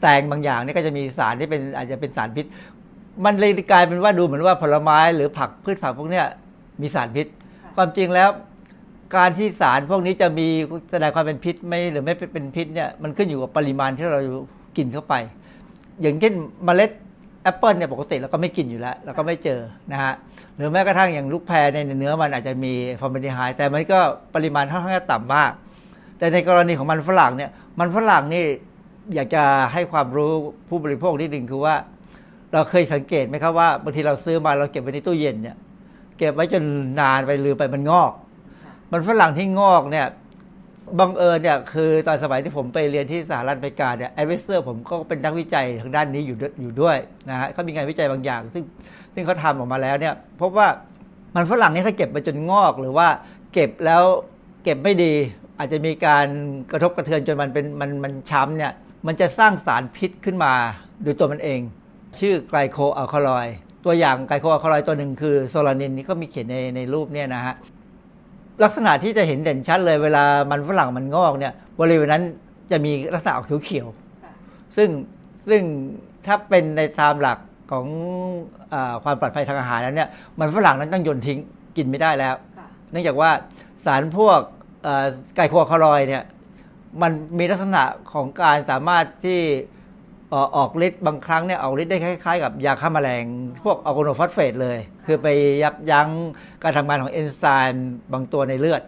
[0.00, 2.46] แตงบางอย่างเนี่ยก็จะมีสารที่เป็นอาจจะเป็นสารพิษ
[3.24, 6.26] มันเลยกลายเป็นว่าดูเหมือนว่าผลไม้หรือผักพืชผักพวกเนี้ย
[6.80, 7.26] มีสารพิษ
[7.76, 8.28] ความจริงแล้ว
[9.16, 10.48] การที่สารพวกนี้จะมี
[10.90, 14.20] แสดงความเป็นพิษไม่หรือไม่เป็นพิษเนี่ยมันขึ้นอยู่กับปริมาณที่เรา
[14.76, 15.14] กินเข้าไป
[16.00, 16.34] อย่างเช่น
[16.64, 16.90] เมล็ด
[17.44, 19.60] แอปเปิลเนี่ยปกติเราก็ไม่กินอยู่แล้วเราก็ไม่เจอ
[19.92, 20.12] นะฮะ
[20.56, 24.00] หรือแม้กระทั่งอย่างลูกแพรในเนื้อมันอาจจะมีฟอร์มาลดีไฮด์แต่มันก็
[24.34, 25.50] ปริมาณค่อนข้างจะต่ำมาก
[26.18, 28.44] แต่ในกรณีของมันฝรั่งเนี่ยมันฝรั่งนี่
[29.14, 30.30] อยากจะให้ความรู้
[30.68, 31.74] ผู้บริโภคนิดนึงคือว่า
[32.52, 35.56] เราเคยสังเกตไหมครับว่าบางทีเราซื้อมาเราเก็บไว้ในตู้เย็นเนี่ย
[36.18, 36.64] เก็บไว้จน
[37.00, 38.12] นานไปลืมไปมันงอก
[38.92, 40.06] มันฝรั่งที่งอกเนี่ย
[40.98, 46.96] บังเอิญเนี่ยคือตอนสมัยที่ผมไปเรียนที่สหรัฐอเมริกาเนี่ย advisor ผมก็เป็นนักวิจัยทางด้านนี้อยู่ด้วยอยู่ด้วย
[47.30, 48.64] นะฮะเขามีงานวิจัยบางอย่าง ซึ่ง
[49.14, 50.68] ซึ่งเขาทำออกมาแล้วเนี่ยพบว่า
[51.36, 53.08] มันฝรั่งนี่ถ้าเก็บไปจนงอก หรือว่า
[53.52, 54.02] เก็บแล้ว
[54.64, 55.14] เก็บไม่ดี
[55.58, 56.26] อาจจะมีการ
[56.72, 58.72] กระทบกระเทือนจนมันเป็นมันมันช้ำเนี่ย
[59.06, 60.52] มันจะสร้างสารพิษขึ้นมา
[61.02, 61.60] โดยตัวมันเอง
[62.18, 63.46] ชื่อไกลโคอัลคาลอย
[63.84, 67.54] ตัวอย่างไกลโคอัลคาลอยตัวหนึ่งคือโซลานินนี่ก็มีเขียนในในรูปเนี่ยนะฮะ
[68.62, 72.22] ลักษณะที่จะเห็นเด่นชัดเลยเวลามันฝรั่งมันงอกเนี่ย บริเวณนั้น
[72.70, 74.88] จะมีลักษณะออกเขียวๆซึ่ง
[75.48, 75.62] ซึ่ง
[76.26, 77.38] ถ้าเป็นในตามหลัก
[77.70, 77.86] ของ
[78.72, 80.08] อาความปลอดภัยทางอาหารแล้วเนี่ย
[80.40, 81.38] มันฝรั่งนั้นต้องโยนทิ้ง
[81.76, 82.34] กินไม่ได้แล้ว
[82.90, 83.30] เนื่องจากว่า
[83.84, 84.40] สารพวก
[84.82, 86.22] เอ่อไกลโคอัลคาลอยด์เนี่ย
[87.02, 87.82] มันมีลักษณะ
[88.12, 89.40] ของการสามารถที่
[89.73, 93.24] เอ่อออกฤทธิ์บางครั้งเนี่ยออกฤทธิ์ได้คล้าย ๆ กับยาฆ่าแมลง
[93.64, 95.26] พวกออร์กาโนฟอสเฟตเลย คือไป
[95.62, 96.08] ยับยั้ง
[96.62, 98.82] การทำงานของเอนไซม์ม์บางตัวในเลือด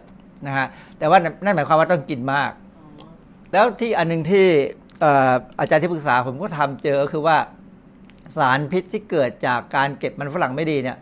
[0.45, 0.67] นะฮะ
[0.97, 2.51] แต่ว่านั่นหมายความว่าต้องกินมาก
[3.51, 4.45] แล้วที่อันหนึงที่
[5.01, 7.37] เอ่ออาจารย์ที่ปรึกษาผมก็ทำเจอก็คือว่า
[8.37, 10.97] สารพิษที่เกิดจากการเก็บมันฝรั่งไม่ดีเนี่ย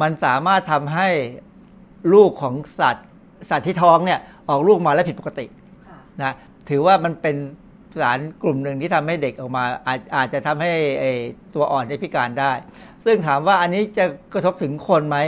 [0.00, 1.08] มันสามารถทำให้
[2.14, 3.08] ลูกของสัตว์
[3.50, 5.46] สัตว์ที่ท้องเนี่ยออกลูกมาแล้วผิดปกติ
[6.22, 6.32] นะ
[6.68, 7.36] ถือว่ามันเป็น
[8.02, 10.70] สารกลุ่มหนึ่งที่ทำให้เด็กออกมาอาจอาจจะทำให้
[11.00, 11.12] ไอ้
[11.54, 12.52] ตัวอ่อนได้พิการได้
[13.04, 15.18] ซึ่งถามว่าอันนี้จะกระทบถึงคนไหม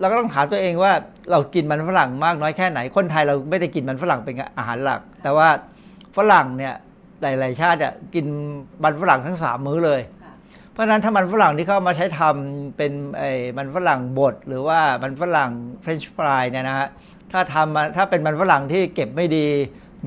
[0.00, 0.92] เราก็ต้องถามตัวเองว่า
[1.30, 5.48] เรากินมันฝรั่งมากน้อยแค่ไหน คนไทยเราไม่ได้กินมันฝรั่งเป็นอาหารหลัก แต่ว่า
[6.16, 6.74] ฝรั่งเนี่ย
[7.22, 8.26] หลายๆชาติเนี่ยกิน
[8.84, 10.00] มันฝรั่งทั้งสามมื้อเลย
[10.72, 15.50] เพราะฉะนั้นถ้ามันฝรั่งที่เขาเอามาใช้ทำเป็นไอ้มันฝรั่งบดหรือว่ามันฝรั่ง
[15.82, 16.88] เฟรนช์ฟรายเนี่ยนะฮะ
[17.32, 19.46] ถ้าทำมาถ้าเป็นมันฝรั่งที่เก็บไม่ดี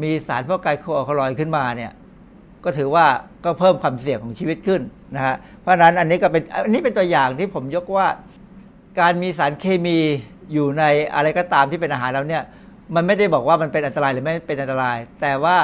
[0.04, 1.92] มีสารพวกไกลโคอะคาลอยขึ้นมาเนี่ย
[2.64, 3.06] ก็ถือว่า
[3.46, 4.82] ก็เพิ่มความเสี่ยงของชีวิตขึ้น
[5.16, 8.08] นะฮะเพราะฉะนั้นอันนี้ก็เป็นอันนี้เป็นตัวอย่างที่ผมยกว่า
[9.00, 9.98] การมีสารเคมี
[10.54, 10.84] อยู่ใน
[11.16, 12.44] อะไรก็ตามที่เป็นอาหารแล้วเนี่ย
[12.96, 15.58] มันไม่ได้บอกว่ามันเป็นอันตรายหรือไม่เป็นอันตราย แต่ว่า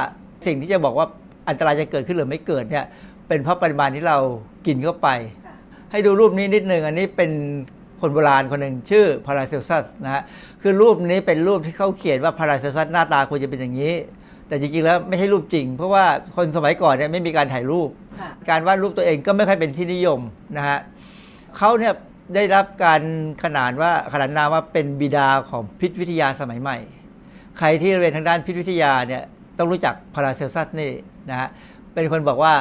[0.46, 1.08] สิ่งที่จะบอกว่า
[1.50, 2.86] อันตรายจะเกิดขึ้นหรือไม่เกิดเนี่ย
[3.28, 4.18] เป็นเพราะปริมาณที่เรา
[4.68, 5.10] กินเข้าไป
[5.92, 7.32] ให้ดูรูปนี้นิดหนึ่งอันนี้เป็น
[8.02, 10.24] คนโบราณคนหนึ่งชื่อพาราเซลซัสนะฮะ
[10.62, 13.94] คือรูปนี้เป็นรูปที่เขาเขียนว่าพาราเซลซัสหน้าตาควรจะเป็นอย่างนี้
[14.48, 17.90] แต่จริงๆแล้วไม่ใช่รูปจริง เพราะว่าคนสมัยก่อนเนี่ยไม่มีการถ่ายรูป
[18.50, 20.20] การวาดรูปตัวเองก็ไม่ค่อยเป็นที่นิยม
[20.58, 20.80] นะฮะ
[21.58, 21.94] เขาเนี่ย
[22.36, 23.02] ได้รับการ
[23.44, 26.78] ขนานว่าขนานนามว่าเป็นบิดาของพิษวิทยาสมัยใหม่
[27.58, 29.24] ใครที่เรียนทางด้านพิษวิทยาเนี่ย
[29.58, 30.92] ต้องรู้จักพาราเซลซัสนี่
[31.30, 31.50] นะฮะ
[31.94, 32.54] เป็นคนบอกว่า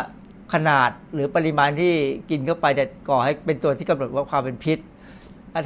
[0.54, 1.92] ขนาดหรือปริมาณที่
[2.30, 4.78] กินเข้าไปเนี่ยก่อให้เป็นตัวที่กำหนดว่าความเป็นพิษ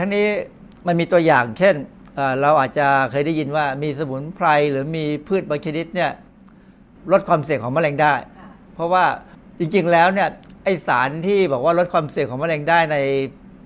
[0.00, 0.26] ทั้งนี้
[0.86, 1.74] มันมีตัวอย่างเช่น
[2.40, 6.10] เราอาจจะเคยได้ยินว่ามีสมุนไพรหรือมีพืชบางชนิดเนี่ย
[7.12, 8.14] ลดความเสี่ยงของมะเร็งได้
[8.74, 9.04] เพราะว่า
[9.58, 10.28] จริงๆแล้วเนี่ย
[10.64, 12.96] ไอสารที่บอกว่าลดความเสี่ยงของมะเร็งได้ใน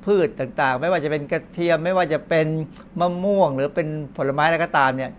[0.05, 2.47] พืชต่างๆ ไม่ว่าจะเป็นกระเทียม ไม่ว่าจะเป็น
[3.01, 5.11] มะม่วง หรือเป็นผลไม้อะไรก็ตามเนี่ย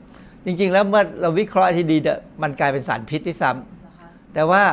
[0.46, 4.64] จริง ๆ แล้วเมื่อเราวิเคราะห์ที่ดีเนี่ยมันกลายเป็นสารพิษที่ซ้ำแต่ว่า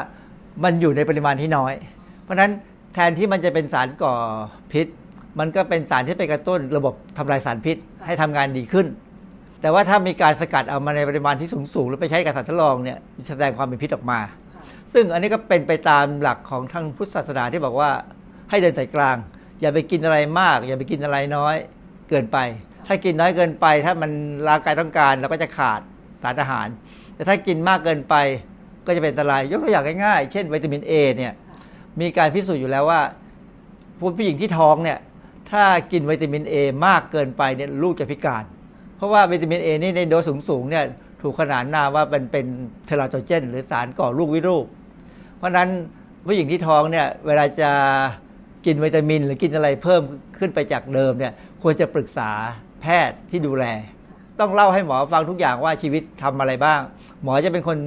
[0.65, 1.75] มันอยู่ในปริมาณที่น้อย
[2.23, 2.51] เพราะฉะนั้น
[2.95, 4.15] แทนที่มันจะเป็นสารก่อ
[4.73, 4.87] พิษ
[5.39, 7.77] มันก็เป็นสารที่ไปกระตุ้นระบบทำลายสารพิษ
[8.07, 8.87] ให้ทำงานดีขึ้น
[9.61, 14.21] แต่ว่าถ้ามีการสกัดเอามาในปริมาณที่สูงสูงหรือไปใช้กับสัตว์ทดลองเนี่ยแสดงความเป็นพิษออกมา
[14.93, 17.91] ซึ่งอันนี้ก็เป็นไปตามหลักของทางพุทธศาสนาที่บอกว่า
[18.51, 19.17] ให้เดินสายกลาง
[19.61, 21.57] อย่าไปกินอะไรมาก อย่าไปกินอะไรน้อย
[22.09, 22.39] เกินไป
[22.87, 24.11] ถ้ากินน้อยเกินไป ถ้ามัน
[24.49, 25.81] ร่างกายต้องการเราก็จะขาด
[26.23, 26.69] สารอาหาร
[27.15, 28.15] แต่ถ้ากินมากเกินไป
[28.87, 31.33] ก็จะเป็นอันตรายยกตัวอย่างง่ายๆ เช่นวิตามินเอเนี่ย
[32.01, 33.01] มีการพิสูจน์อยู่แล้วว่า
[34.17, 34.99] ผู้หญิงที่ท้องเนี่ย
[35.51, 36.55] ถ้ากินวิตามินเอ
[36.87, 38.45] มากเกินไปเนี่ยลูกจะพิการ
[38.97, 40.85] เพราะว่าวิตามินเอนี่ในโดสสูงๆเนี่ย
[41.23, 42.47] ถูกขนานนามว่าเป็นเป็น
[42.87, 44.65] เทราโตเจน หรือสารก่อลูกวิรูป
[45.37, 45.69] เพราะนั้น
[46.27, 47.71] ผู้หญิงที่ท้องเนี่ยเวลาจะ
[48.67, 50.03] กินวิตามิน หรือกินอะไรเพิ่ม
[50.39, 51.33] ขึ้นไปจากเดิมเนี่ย
[51.63, 52.31] ควรจะปรึกษา
[52.83, 53.65] แพทย์ที่ดูแล
[54.41, 56.81] ต้องเล่าให้หมอฟังทุกอย่างว่าชีวิตทำอะไรบ้าง
[57.23, 57.79] หมอจะเป็นคน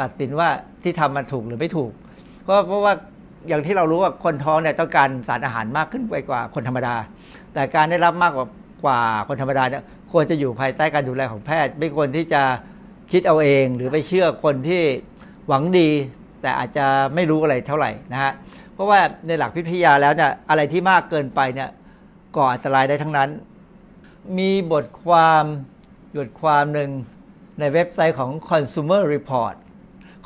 [0.00, 0.48] ตัดสินว่า
[0.82, 1.92] ที่ทำมันถูกหรือไม่ถูก
[2.42, 2.94] เพราะเพราะว่า
[3.48, 6.94] อย่างที่เรารู้ว่าคนท้องเนี่ยต้องการสารอาหารมากขึ้นไปกว่าคนธรรมดา
[7.54, 8.46] แต่การได้รับมากกว่า
[8.84, 9.82] กว่าคนธรรมดาเนี่ย
[10.12, 12.42] ควรจะอยู่ภายใต้การดูแลของแพทย์ ไม่ควรที่จะ
[13.12, 14.82] คิดเอาเอง หรือไปเชื่อคนที่
[15.48, 15.90] หวังดี
[16.42, 18.32] แต่อาจจะไม่รู้อะไรเท่าไหร่นะฮะ
[18.74, 21.68] เพราะว่าในหลักพิทยาแล้วเนี่ยอะไรที่มากเกินไปเนี่ย
[22.36, 23.30] ก่ออันตรายได้ทั้งนั้น
[24.38, 25.44] มีบทความ
[26.16, 26.90] บทความหนึ่ง
[27.60, 29.54] ในเว็บไซต์ของ Consumer Report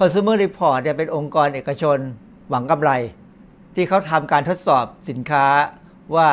[0.00, 1.98] Consumer Report เนี่ยเป็นองค์กรเอกชน
[2.52, 2.92] หวังกำไร
[3.74, 5.44] ที่เขาทำการทดสอบสินค้า
[6.16, 6.28] ว่า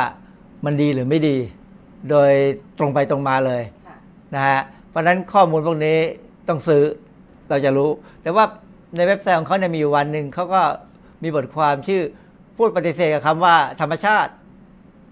[0.65, 1.37] มันดีหรือไม่ดี
[2.09, 2.31] โดย
[2.77, 3.63] ตรงไปตรงมาเลย
[4.35, 4.59] นะฮะ
[4.89, 5.97] เพราะนั้นข้อมูลพวกนี้
[6.47, 6.83] ต้องซื้อ
[7.49, 7.89] เราจะรู้
[8.21, 8.45] แต่ว่า
[8.95, 10.61] ในเว็บไซต์ของเขาเนี่ยมีอยู่วันหนึ่งเขาก็
[11.23, 12.03] มีบทความชื่อ
[12.57, 14.31] พูดปฏิเสธกับคำว่าธรรมชาติ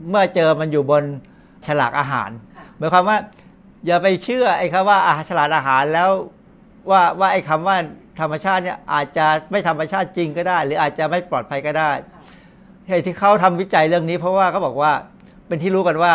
[0.09, 1.03] เมื่อเจอมันอยู่บน
[1.67, 2.29] ฉลากอาหาร
[2.77, 3.17] หมายความว่า
[3.85, 6.09] อย่าไปเชื่อไอ้คำว่าอาหารฉลากอาหารแล้ว
[6.91, 7.75] ว่าว่าไอ้คำว่า
[8.19, 11.91] ธรรมชาติเนี่ยอาจจะไม่ธรรมชาติจริงก็ได้ หรืออาจจะไม่ปลอดภัยก็ได้
[12.87, 14.91] เหตุที่เขาทำวิจัยเรื่องนี้ เพราะว่าเขาบอกว่า
[15.47, 16.13] เป็นที่รู้กันว่า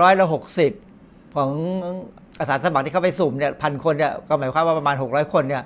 [0.00, 0.72] ร้อยละหกสิบ
[1.36, 1.50] ของ
[2.38, 5.64] อาสาสมัครที่เข้าไปสุ่มเนี่ยพันคนเนี่ยก็หมายความว่าประมาณหกร้อยคนเนี่ย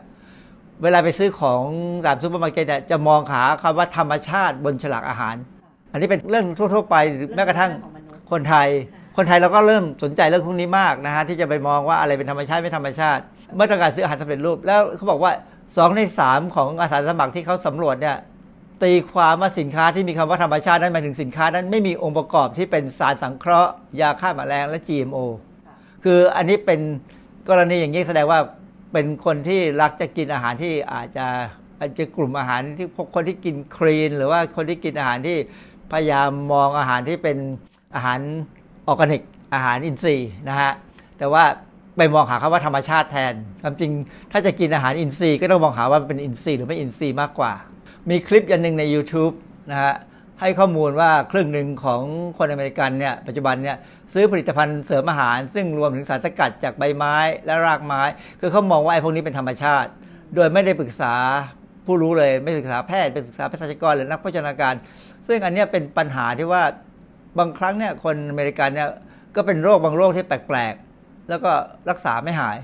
[0.83, 1.63] เวลาไปซื้อของ
[2.07, 5.35] ตามซูเปอร์มาร์เก็ตเนี่ยจะมองหาคำว่าธรรมชาติบนฉลากอาหาร
[5.93, 6.97] อันนี้เป็นเรื่องทั่ว ๆ ไป
[7.35, 7.73] แม้กระทั่ง
[8.31, 8.69] คนไทย
[9.17, 15.33] คนไทยเราก็เริ่มสนใจเรื่องพวกนี้มากนะฮะที่จะไปมองว่าอะไรเป็นธรรมชาติไม่ธรรมชาติเมื่อต้องการซื้ออาหารสำเร็จรูป แล้วเขาบอกว่า
[15.77, 18.17] สองในสามของอาสาสมัครที่เขาสำรวจเนี่ย
[18.83, 25.19] ตีความว่าสินค้าที่มีคำว่าธรรมชาตินั้นหมายถึงสินค้านั้นไม่มีองค์ประกอบที่เป็นสารสังเคราะห์ ยาฆ่าแมลงและ GMO
[26.05, 26.81] คืออันนี้เป็น
[27.49, 28.41] กรณีอย่างนี้แสดงว่า
[28.93, 31.27] เป็นคนที่รักจะกินอาหารที่อาจจะ
[31.79, 35.37] อาจจะกลุ่มอาหารที่พวกคนที่กินคลีน หรือว่าคนที่กินอาหารที่
[35.93, 37.39] พยายามมองอาหารที่เป็น
[37.95, 38.21] อาหาร
[38.87, 39.23] ออร์แกนิก
[39.55, 40.73] อาหารอินทรีย์นะฮะ
[41.19, 41.45] แต่ว่า
[41.97, 43.91] ไปมองหาคำว่าธรรมชาติแทนความจริง
[44.33, 47.53] ถ้าจะกินอาหารอินทรีย์ก็ต้องมองหาว่าเป็นอินทรีย์หรือไม่อินทรีย์มากกว่า
[48.11, 49.35] มีคลิปอย่างหนึ่งใน YouTube
[49.71, 49.95] นะฮะ
[50.41, 52.03] ให้ข้อมูลว่าครึ่งหนึ่งของ
[52.39, 53.77] คนอเมริกันเนี่ยปัจจุบันเนี่ย
[54.13, 57.17] ซื้อผลิตภัณฑ์เสริมอาหาร ซึ่งรวมถึงสารสกัดจากใบไม้
[57.47, 58.03] และรากไม้
[58.41, 59.91] คือเขามองว่าไอ้พวกนี้เป็นธรรมชาติ
[60.35, 61.15] โดยไม่ได้ปรึกษา
[61.87, 64.75] ผู้รู้เลยไม่ศึกษาแพทย์เป็นศึกษาเภสัชกรหรือนักโภชนาการ
[65.27, 66.63] ซึ่งอันนี้เป็นปัญหาที่ว่า
[67.39, 68.89] บางครั้งเนี่ยคนอเมริกันเนี่ย
[69.37, 70.75] ก็เป็นโรคบางโรคที่แปลก
[71.29, 71.53] แล้วก็
[71.91, 72.57] รักษาไม่หาย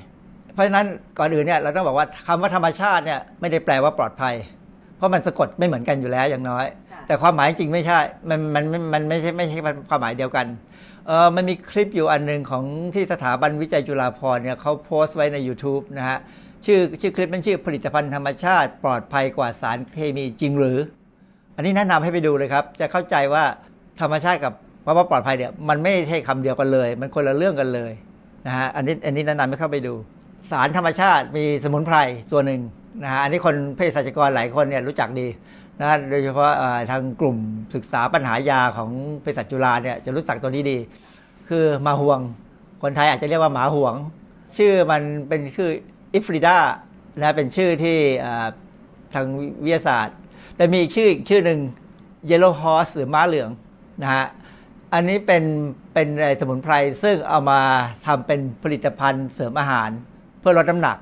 [0.52, 0.86] เพราะฉะนั้น
[1.18, 4.34] ก่อนอื่นเนี่ยเราต้องบอกว่าคำว่าธรรมชาติเนี่ยไม่ได้แปลว่าปลอดภัย
[4.96, 6.66] เพราะมันสะกดไม่เหมือนกันอยู่แล้วอย่างน้อย
[7.06, 7.98] แต่ความหมายจริงไม่ใช่
[8.30, 9.58] มันมันมันไม่ใช่ไม่ใช่
[9.88, 10.46] ความหมายเดียวกัน
[11.06, 16.18] เออมันมีคลิปอยู่อันหนึ่งของที่สถาบันวิจัยจุฬาภรณ์เนี่ยเขาโพสต์ไว้ใน YouTube นะฮะ
[16.64, 20.78] ชื่อชื่อคลิปมันชื่อผลิตภัณฑ์ธรรมชาติ ปลอดภัยกว่าสารเคมีจริงหรือ
[21.56, 23.44] อันนี้แนะนำให้ไปดูเลยครับ จะเข้าใจว่า
[24.00, 24.52] ธรรมชาติกับ
[24.84, 27.92] ว่าปลอดภัยเนี่ยมันไม่ใช่คำเดียวกันเลย มันคนละเรื่องกันเลย
[28.46, 29.94] นะฮะอันนี้อันนี้แนะนำให้เข้าไปดู
[30.50, 31.96] สารธรรมชาติมีสมุนไพร
[32.32, 32.60] ตัวหนึ่ง
[33.02, 35.26] นะฮะอันนี้คนเภสัชกรหลายคนเนี่ยรู้จักดี
[35.80, 36.50] นะโดยเฉพาะ
[36.90, 37.36] ทางกลุ่ม
[37.74, 38.90] ศึกษาปัญหายาของ
[39.22, 40.78] เภสัชจุฬาเนี่ยจะรู้จักตัวนี้ดี
[41.48, 42.20] คือมาห่วง
[42.82, 43.94] คนไทยอาจจะเรียกว่าหมาห่วง
[44.56, 45.70] ชื่อมันเป็นคือ
[46.14, 46.56] อิฟริดา
[47.18, 47.98] นะเป็นชื่อที่
[49.14, 49.26] ทาง
[49.64, 50.16] วิทยาศาสตร์
[50.56, 51.60] แต่มีอีกชื่ออีกชื่อหนึ่ง
[52.30, 53.50] Yellow Horse หรือม้าเหลือง
[54.02, 54.26] นะฮะ
[54.94, 55.44] อันนี้เป็น
[55.94, 56.08] เป็น
[56.40, 57.60] สมุนไพรซึ่งเอามา
[58.06, 59.90] ทำเป็นผลิตภัณฑ์เสริมอาหาร
[60.40, 60.96] เพื่อลดน้ำหนัก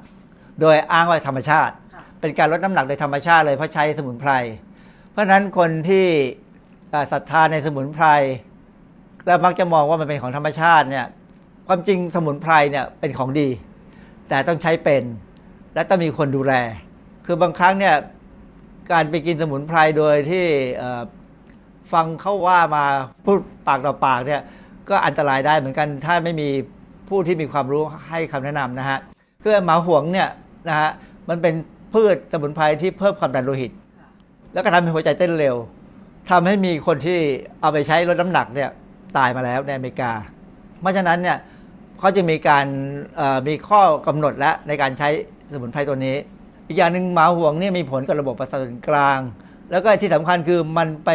[0.61, 1.75] โดยอ้างว่าธรรมชาติ
[2.21, 4.33] เป็นการลดน้ำหนักโดยธรรมชาติเลยเพราะใช้สมุนไพร
[5.11, 6.07] เพราะฉะนั้นคนที่
[7.13, 8.07] ศรัทธาในสมุนไพร
[9.27, 11.07] แล้วมักจะมองว่ามันเป็นของธรรมชาติเนี่ย
[11.69, 13.49] ความจริงสมุนไพรเนี่ยเป็นของดี
[14.29, 15.05] แต่ต้องใช้เป็น
[15.75, 16.55] และต้องมีคนดูแล
[17.27, 17.95] คือบางครั้งเนี่ย
[18.93, 20.45] การไปกินสมุนไพรโดยที่
[21.93, 22.85] ฟังเขาว่ามา
[23.25, 24.43] พูดปากต่อปากเนี่ย
[24.89, 26.49] ก็อันตรายได้เหมือนกันถ้าไม่มี
[27.09, 28.99] ผู้ที่มีความรู้ให้คำแนะนำนะฮะ
[29.43, 30.29] คือหมาหวงเนี่ย
[30.69, 30.91] นะฮะ
[31.29, 31.55] มันเป็น
[31.95, 33.73] พืชสมุนไพรที่เพิ่มความดันโลหิต
[34.53, 35.57] แล้วก็ทำให้หัวใจเต้นเร็ว
[36.31, 37.19] ทำให้มีคนที่
[37.61, 38.71] เอาไปใช้ลดน้ำหนักเนี่ย
[39.17, 40.13] ตายมาแล้วในอเมริกา
[40.81, 41.39] เพราะฉะนั้นเนี่ย
[41.99, 42.67] เขาจะมีการ
[43.49, 45.09] มีข้อกำหนดและในการใช้
[45.53, 46.17] สมุนไพรตัวนี้
[46.69, 49.19] อีกอย่างหนึ่งหมาห่วงเนี่ยมีผลกับระบบประสาทกลาง
[49.71, 51.11] แล้วก็ที่สำคัญคือมันไป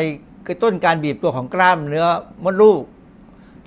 [0.48, 2.08] กระตุ้นการบีบตัวของกล้ามเนื้อ
[2.44, 2.82] มดลูก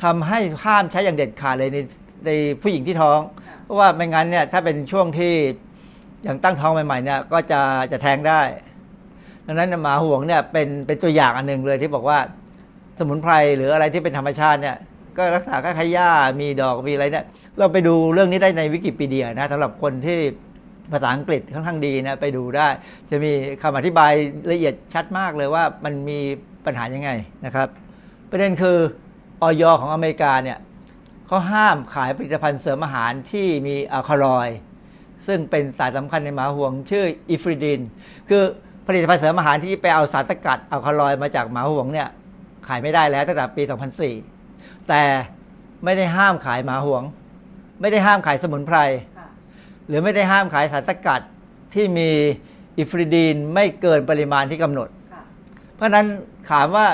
[0.03, 1.79] ทำให้ห้ามใช้อย่างเด็ดขาดเลยใน
[2.27, 2.31] ใน
[2.63, 3.19] ผู้หญิงที่ท้อง
[3.65, 5.35] เพราะว่าไม่งั้นเนี่ยถ้าเป็นช่วงที่
[6.25, 7.61] อย่างตั้งท้องใหม่ๆเนี่ยก็จะ
[7.93, 8.41] จะแท้งได้
[9.47, 12.19] ดังนั้นหมาห่วงเนี่ยเป็นเป็นตัวอย่างอันหนึ่งเลยที่บอกว่า
[12.99, 14.77] สมุนไพรหรืออะไรที่เป็นธรรมชาติเนี่ย
[15.17, 16.11] ก็รักษาค่าหญ้า
[16.41, 17.25] มีดอกมีอะไรเนี่ย
[17.59, 20.19] เราไปดูเรื่องนี้ได้ในวิกิพีเดียนะสำหรับคนที่
[20.93, 22.69] ภาษาอังกฤษค่อนข้างดีนะไปดูได้
[23.11, 24.13] จะมีคำอธิบาย
[24.51, 26.21] ละเอียดชัดมากเลยว่ามันมี
[26.67, 27.11] ปัญหายังไง
[27.45, 27.69] นะครับ
[28.31, 28.79] ประเด็นคือ
[29.43, 30.59] ออยของอเมริกาเนี่ย
[31.27, 34.49] เขาห้ามขายผลิตภัณฑ์เสริมอาหารที่มีอัลคาลอย
[35.27, 37.81] ซึ่งเป็นสารสำคัญในหมาห่วงชื่ออิฟริดิน
[38.29, 38.43] คือ
[38.87, 42.09] ผลิตภัณฑ์เสริมอาหารที่ไปเอาสารสกัดอัลคาลอยมาจากหมาห่วงเนี่ย
[42.69, 43.63] ขายไม่ได้แล้วตั้งแต่ปี
[44.27, 45.03] 2004 แต่
[45.85, 47.03] ไม่ได้ห้ามขายหมาห่วง
[47.81, 48.79] ไม่ได้ห้ามขายสมุนไพร
[49.87, 51.21] หรือไม่ได้ห้ามขายสารสกัด
[51.75, 52.11] ที่มี
[52.79, 54.89] อิฟริดีนไม่เกินปริมาณที่กำหนด
[55.77, 56.07] เพราะนั้น
[56.51, 56.87] ถามว่า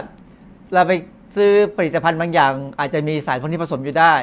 [0.75, 0.93] เราไป
[1.37, 4.15] ซื้อผลิตภัณฑ์บางอย่าง อาจจะมีสารพวกนี้ผสมอยู่ได้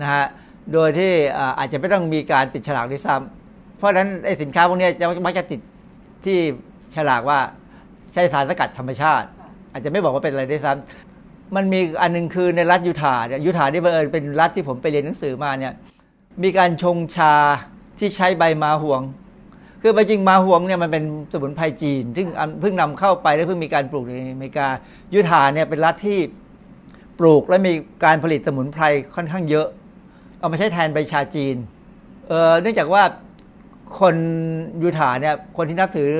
[0.00, 0.24] นะฮะ
[0.72, 1.12] โดยที่
[1.58, 5.60] อาจจะไม่ต้องมีการติดฉลากด้วยซ้ำเพราะฉะนั้นไอ้สินค้าพวกนี้จะมักจะติด
[6.24, 6.38] ที่
[6.96, 7.38] ฉลากว่า
[8.12, 9.26] ใช้สารสกัดธรรมชาติ
[9.72, 15.72] อาจจะไม่บอกว่าเป็นอะไรด้วยซ้ำมันมีอันนึงคือในรัฐยูทาห์ยูทาห์ที่บังเอิญเป็นรัฐที่ผมไปเรียนหนังสือมาเนี่ย
[16.42, 17.34] มีการชงชา
[17.98, 19.00] ที่ใช้ใบมาห่วง
[19.84, 22.28] คือจริงมาห่วงเนี่ยมันเป็นสมุนไพรจีน ซึ่ง
[22.60, 24.68] เพิ่งนำเข้าไปและเพิ่งมีการปลูกในอเมริกา
[25.14, 26.18] ยุทธาเนี่ยเป็นรัฐที่
[27.18, 27.72] ปลูกและมี
[28.04, 29.66] การผลิตสมุนไพรค่อนข้างเยอะ
[30.38, 31.56] เอามาใช้แทนใบชาจีน
[32.28, 33.02] เเนื่องจากว่า
[33.98, 34.16] คน
[34.82, 36.10] ยูทาเนี่ยคนที่นับถือ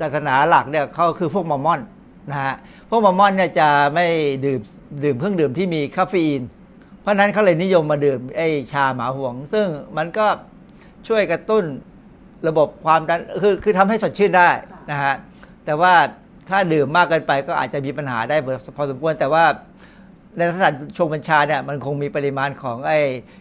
[0.00, 1.80] ศาสนาหลักเนี่ยเขาคือพวกมอมมอน
[2.30, 2.54] นะฮะ
[2.88, 4.06] พวกมอมมอนเนี่ยจะไม่
[4.44, 4.60] ดื่ม
[5.04, 6.42] ดื่มเครื่องดื่มที่มีคาเฟอีน
[7.00, 8.42] เพราะนั้นเขาเลยนิยมมาดื่มไอ้
[8.72, 9.66] ชาหมาฮวง ซึ่ง
[9.96, 10.26] มันก็
[11.08, 11.64] ช่วยกระตุ้น
[12.48, 14.48] ระบบความดันคือคือทำให้สดชื่นได้
[14.90, 15.14] นะฮะ
[15.66, 15.94] แต่ว่า
[16.48, 18.36] ถ้าดื่มมากเกินไปก็อาจจะมีปัญหาได้
[18.76, 19.44] พอสมควรแต่ว่า
[20.36, 22.92] ในลักษณะชงเป็นชาเนี่ยมันคงมีปริมาณของไอ้เ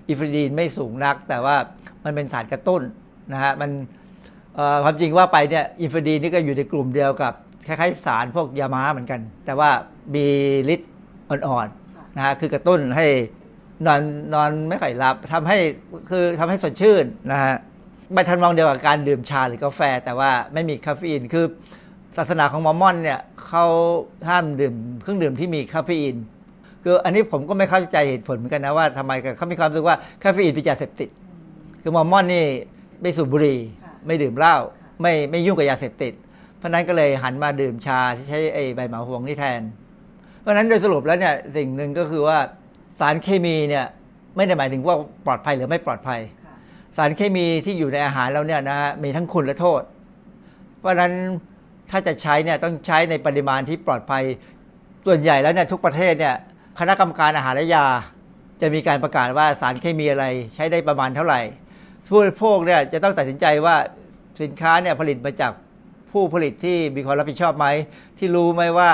[0.07, 1.55] อฟีดรีนไม่สูงนัก แต่ว่า
[2.03, 2.81] มันเป็นสารกระตุ้น
[3.33, 3.71] นะฮะมัน
[4.83, 7.33] ความจริงว่าไปเนี่ยเอฟีดรีนนี่ก็อยู่ในกลุ่มเดียวกับ
[7.67, 9.69] คล้ายๆสารพวกยาม้าเหมือนกัน แต่ว่า
[10.15, 10.25] มี
[10.73, 10.91] ฤทธิ์
[11.29, 13.07] อ่อนๆนะฮะคือกระตุ้นให้
[13.85, 14.01] นอน
[14.33, 15.57] นอนไม่ค่อยหลับทำให้
[16.09, 17.55] คือทำให้สดชื่นนะฮะ
[18.13, 21.45] ไม่ทันมองเดียวกับการดื่มชาหรือกาแฟแต่ว่าไม่มีคาเฟอีนคือ
[22.17, 23.65] ศาสนาของมอมมอนเนี่ยเขา
[24.27, 26.15] ห้ามดื่มเครื่องดื่มที่มีคาเฟอีน
[26.83, 31.09] คืออันนี้ผมก็ไม่เข้าใจเหตุผลเหมือนกันนะว่าทำไมเขามีความรู้สึกว่าคาเฟอีนเป็นยาเสพติด
[31.81, 32.45] คือมอมมอนนี่
[33.01, 33.59] ไม่สูบบุหรี่
[34.07, 34.55] ไม่ดื่มเหล้า
[35.01, 36.13] ไม่ไม่ยุ่งกับยาเสพติด
[36.57, 39.61] เพราะนั้นก็เลยหันมาดื่มชาที่ใช้ไอ้ใบหมาหวงนี่แทน
[40.41, 42.37] เพราะนั้นโดยสรุปแล้วเนี่ยสิ่งหนึ่งก็คือว่า
[42.99, 43.85] สารเคมีเนี่ย
[44.35, 44.95] ไม่ได้หมายถึงว่า
[45.25, 49.81] ปลอดภัยหรือไม่ปลอดภัยารเคมีที่อยู่ในอาหารเราเนี่ยนะมีทั้งคุณและโทษ
[50.79, 51.13] เพราะฉะนั้น
[51.91, 54.23] ถ้าจะใช้เนี่ยต้องใช้ในปริมาณที่ปลอดภัย
[55.05, 56.35] ส่วนใหญ่แล้วเนี่ยทุกประเทศเนี่ย
[56.79, 57.85] คณะกรรมการอาหารและยา
[58.61, 60.25] จะมีการประกาศว่าสารเคมีอะไร
[60.55, 61.41] ใช้ได้ประมาณเท่าไหร่
[62.07, 63.75] ผู้บริโภคเนี่ยจะต้องตัดสินใจว่า
[64.41, 65.51] สินค้าเนี่ยผลิตมาจาก
[66.11, 67.67] ผู้ผลิตที่มีความรับผิดชอบไหม
[68.17, 68.89] ที่รู้ไหมว่า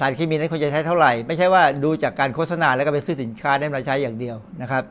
[0.00, 4.82] สารเคมีนั้นควรจะใช้เท่าไหร่ ไม่ใช่ว่าดูจากการโฆษณาแล้วก็ไปซื้อสินค้าได้มาใช้อย่างเดียวนะครับ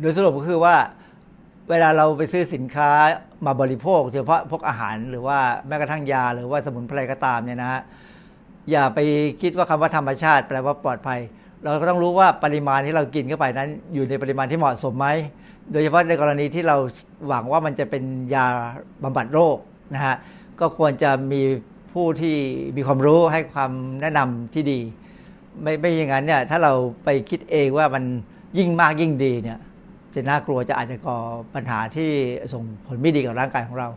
[0.00, 0.76] โดยสรุปก็คือว่า
[1.70, 2.90] เวลาเราไปซื้อสินค้า
[3.46, 7.82] มาบริโภคเฉพาะพวกอาหารหรือว่าแม้กระทั่งยาหรือว่าสมุนไพรก็ตามเนี่ยนะฮะ
[8.70, 8.98] อย่าไป
[9.42, 11.20] คิดว่าคำว่าธรรมชาติ แปลว่าปลอดภัย
[11.62, 15.08] เราก็ต้องรู้ว่าปริมาณที่เรากินเข้าไปนั้น อยู่ในปริมาณที่เหมาะสมไหม
[15.72, 16.76] โดยเฉพาะในกรณีที่เรา
[17.28, 18.02] หวังว่ามันจะเป็น
[18.34, 18.46] ยา
[19.02, 19.56] บำบัดโรค
[19.94, 20.16] นะฮะ
[20.60, 21.42] ก็ควรจะมี
[21.92, 22.36] ผู้ที่
[22.76, 24.80] มีความรู้ให้ความแนะนำที่ดี
[25.62, 26.72] ไม่ไม่อย่างนั้นเนี่ยถ้าเรา
[27.04, 28.04] ไปคิดเองว่ามัน
[28.58, 29.58] ยิ่งมากยิ่งดีเนี่ย
[30.14, 31.18] จะน่ากลัวจะอาจจะก่อ
[31.54, 32.10] ปัญหาที่
[32.52, 33.88] ส่งผลไม่ดีกับร่างกายของเรา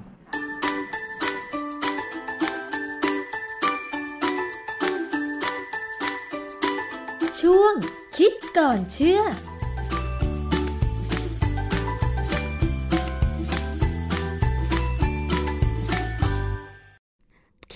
[7.41, 7.73] ช่วง
[8.17, 9.21] คิดก่อนเชื่อ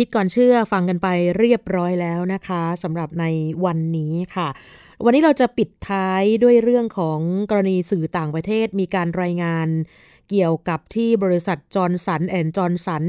[0.02, 3.26] คิดก่อนเชื่อฟังกันไปเรียบร้อยแล้วนะคะสำหรับใน
[3.66, 4.48] วันนี้ค่ะ
[5.04, 7.20] วันนี้เราจะปิดท้ายด้วยเรื่องของ
[7.50, 9.68] กรณีสื่อต่างประเทศมีการรายงาน
[10.30, 13.04] เกี่ยวกับที่บริษัทจอห์นสันแอนด์จอห์นสัน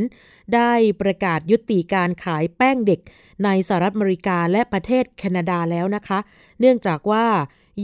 [0.55, 3.01] ได้ประกาศยุติการขายแป้งเด็ก
[3.45, 6.18] ในสหรัฐอเมริกาและประเทศแคนาดาแล้วนะคะ
[6.61, 7.26] เนื่องจากว่า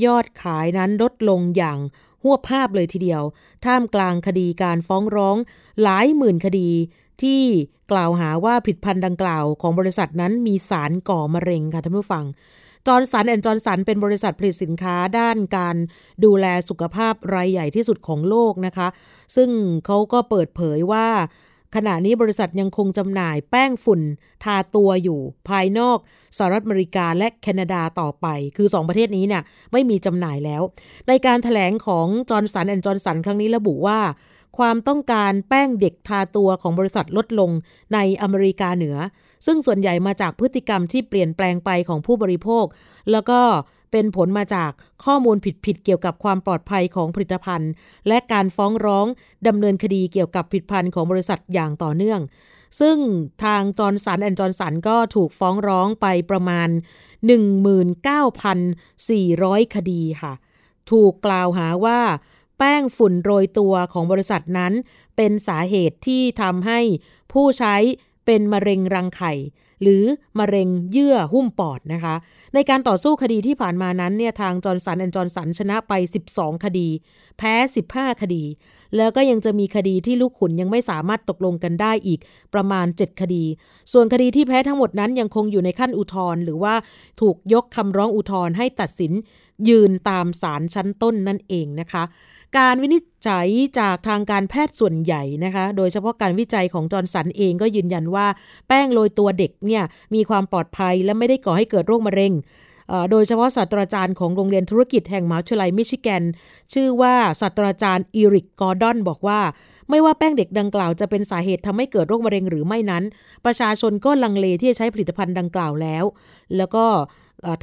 [0.04, 1.78] ยอดขายนั้นลดลงอย่าง
[2.22, 3.22] ฮวบฮาบเลยทีเดียว
[3.64, 5.36] ท่ามกลางคดีการฟ้องร้อง
[5.82, 6.70] หลายหมื่นคดี
[7.22, 7.42] ที่
[7.92, 12.24] กล่าวหาว่าผลิตภัณฑ์ดังกล่าวของบริษัทนั้นมีสารก่อมะเร็งค่ะท่านผู้ฟัง
[12.86, 15.76] จอห์นสันแอนด์จอห์นสันเป็นบริษัทผลิตสินค้าด้านการ
[16.24, 18.88] ดูแลสุขภาพรายใหญ่ที่สุดของโลกนะคะ
[19.36, 19.50] ซึ่ง
[19.86, 21.06] เขาก็เปิดเผยว่า
[21.76, 24.00] ขณะนี้บริษัทยังคงจำหน่ายแป้งฝุ่น
[24.44, 25.98] ทาตัวอยู่ ภายนอก
[26.36, 29.42] สหรัฐอเมริกาและแคนาดาต่อไป คือ 2 ประเทศนี้เนี่ย
[29.72, 30.62] ไม่มีจำหน่ายแล้ว
[31.08, 33.98] ในการแถลงของจอห์นสันแอนด์จอห์นสันครั้งนี้ระบุว่า
[34.58, 37.50] ความต้องการแป้งเด็กทาตัวของบริษัทลดลง
[37.94, 38.96] ในอเมริกาเหนือ
[39.46, 42.64] ซึ่งส่วนใหญ่มาจากพฤติกรรมที่เปลี่ยนแปลงไปของผู้บริโภค
[43.10, 43.40] แล้วก็
[43.92, 44.70] เป็นผลมาจาก
[45.04, 45.36] ข้อมูล
[45.66, 47.70] ผิดๆเกี่ยวกับความปลอดภัยของผลิตภัณฑ์
[48.08, 49.06] และการฟ้องร้อง
[49.46, 52.20] ดำเนินคดีเกี่ยวกับผลิตภัณฑ์ของบริษัทอย่างต่อเนื่อง
[52.80, 52.96] ซึ่ง
[53.44, 56.68] ทางจอห์นสันแอนด์จอห์นสันก็ถูกฟ้องร้องไปประมาณ
[58.62, 60.32] 19,400 คดีค่ะ
[60.90, 61.98] ถูกกล่าวหาว่า
[62.58, 64.72] แป้งฝุ่นโรยตัวของบริษัทนั้น
[65.16, 66.80] เป็นสาเหตุที่ทำให้
[67.32, 67.74] ผู้ใช้
[68.26, 69.32] เป็นมะเร็งรังไข่
[69.82, 70.04] หรือ
[70.38, 72.14] มะเร็งเยื่อหุ้มปอดนะคะ
[72.54, 75.92] ในการต่อสู้คดีที่ผ่านมานั้นเนี่ยทางจอห์นสันแอนด์จอห์นสันชนะไป
[76.28, 76.88] 12 คดี
[77.38, 77.54] แพ้
[77.88, 78.44] 15 คดี
[78.96, 82.20] แล้วก็ยังจะมีคดีที่ลูกขุนยังไม่สามารถตกลงกันได้อีก
[82.54, 83.44] ประมาณ 7 คดี
[83.92, 86.74] ส่วนคดีที่แพ้ทั้งหมดนั้นยังคงอยู่ในขั้นอุทธรณ์หรือว่า
[87.20, 89.12] ถูกยกคำร้องอุทธรณ์ให้ตัดสิน
[89.68, 92.02] ยืนตามศาลชั้นต้นนั่นเองนะคะ
[92.58, 93.48] การวินิจฉัย
[93.78, 98.26] จากทางการแพทย์ส่วนใหญ่นะคะ โดยเฉพาะการวิจัยของจอร์นสันเองก็ยืนยันว่า
[98.68, 99.82] แป้งโรยตัวเด็กเนี่ย
[100.14, 102.32] มีความปลอดภัยและไม่ได้ก่อให้เกิดโรคมะเร็ง
[103.10, 106.22] โดยเฉพาะศาสตราจารย์ของโรงเรียนธุรกิจแห่งมหาวิทยาลัยมิชิแกน
[106.72, 109.40] ชื่อว่าศาสตราจารย์อีริกกอร์ดอนบอกว่า
[109.90, 113.04] ไม่ว่าแป้งเด็กดังกล่าวจะเป็นสาเหตุทำให้เกิดโรคมะเร็งหรือไม่นั้น
[113.46, 116.04] ประชาชนก็ลังเลที่จะใช้ผลิตภัณฑ์ดังกล่าวแล้ว
[116.56, 116.84] แล้วก็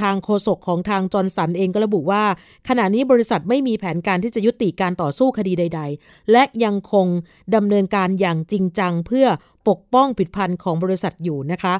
[0.01, 2.23] ทางโฆษกของทางจอร์นสันเองก็ระบุว่า
[2.69, 7.07] ขณะนี้บริษัทไม่มีแผนการที่จะยุติการต่อสู้คดีใด ๆ และยังคง
[7.55, 9.27] ดำเนินการอย่างจริงจังเพื่อ
[9.69, 11.73] ปกป้องผลิตภัณฑ์ของบริษัทอยู่นะคะ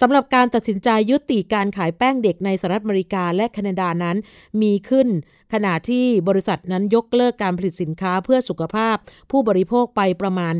[0.00, 4.16] สำหรับการตัดสินใจยุติการขายแป้งเด็กในสหรัฐอเมริกาและแคนาดานั้น
[4.62, 5.08] มีขึ้น
[5.52, 8.96] ขณะที่บริษัทนั้นยกเลิกการผลิตสินค้าเพื่อสุขภาพ
[9.30, 10.54] ผู้บริโภคไปประมาณ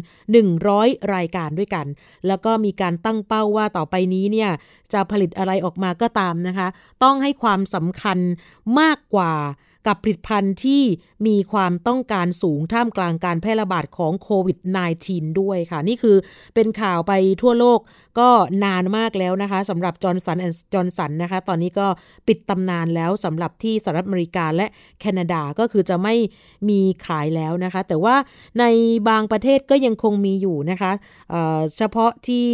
[0.55, 1.87] 100 รายการด้วยกัน
[2.27, 4.51] แล้วก็มีการตั้งเป้าว่าต่อไปนี้เนี่ย
[4.93, 6.69] จะผลิตอะไรออกมาก็ตามนะคะ
[7.03, 8.19] ต้องให้ความสำคัญ
[8.81, 9.33] มากกว่า
[9.87, 10.83] กับผลิตภัณฑ์ที่
[11.27, 14.59] มีความต้องการสูงท่ามกลางการแพร่ระบาดของโควิด
[15.01, 16.17] -19 ด้วยค่ะ นี่คือ
[16.55, 17.13] เป็นข่าวไป
[17.43, 17.81] ทั่วโลก
[18.19, 18.29] ก็
[18.65, 21.87] นานมากแล้วนะคะสำหรับจอร์นสันแอนด์จอร์นสันนะคะ ตอนนี้ก็
[22.29, 24.67] ปิดตำนานแล้วสำหรับที่สหรัฐอเมริกาและ
[25.01, 26.15] แคนาดาก็คือจะไม่
[26.69, 28.17] มีขายแล้วนะคะ แต่ว่า
[28.59, 28.65] ใน
[29.09, 30.93] บางประเทศก็ยังคงมีอยู่นะคะ
[31.77, 32.47] เฉพาะที่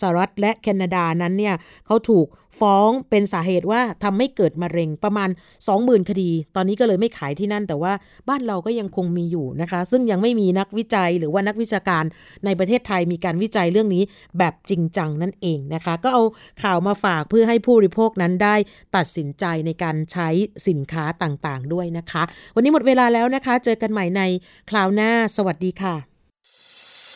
[0.00, 1.54] สหรัฐและแคนาดานั้นเนี่ย
[1.86, 2.26] เขาถูก
[2.60, 5.30] ฟ้องเป็นสาเหตุว่าทำให้เกิดมะเร็งประมาณ
[5.68, 7.92] 20,000 คดี ตอนนี้ก็เลยไม่ขายที่นั่น แต่ว่า
[8.28, 12.04] บ้านเราก็ยังคงมีอยู่นะคะ ซึ่งยังไม่มีนักวิจัยหรือว่านักวิชาการ
[12.44, 14.02] ในประเทศไทยมีการวิจัยเรื่องนี้
[14.38, 16.22] แบบจริงจังนั่นเองนะคะ ก็เอา
[16.62, 18.54] ข่าวมาฝากเพื่อให้ผู้บริโภคนั้นได้
[18.96, 20.28] ตัดสินใจในการใช้
[20.68, 22.22] สินค้าต่างๆ ด้วยนะคะ
[22.54, 24.22] วันนี้หมดเวลาแล้วนะคะ เจอกันใหม่ใน
[24.70, 26.13] คราวหน้า สวัสดีค่ะ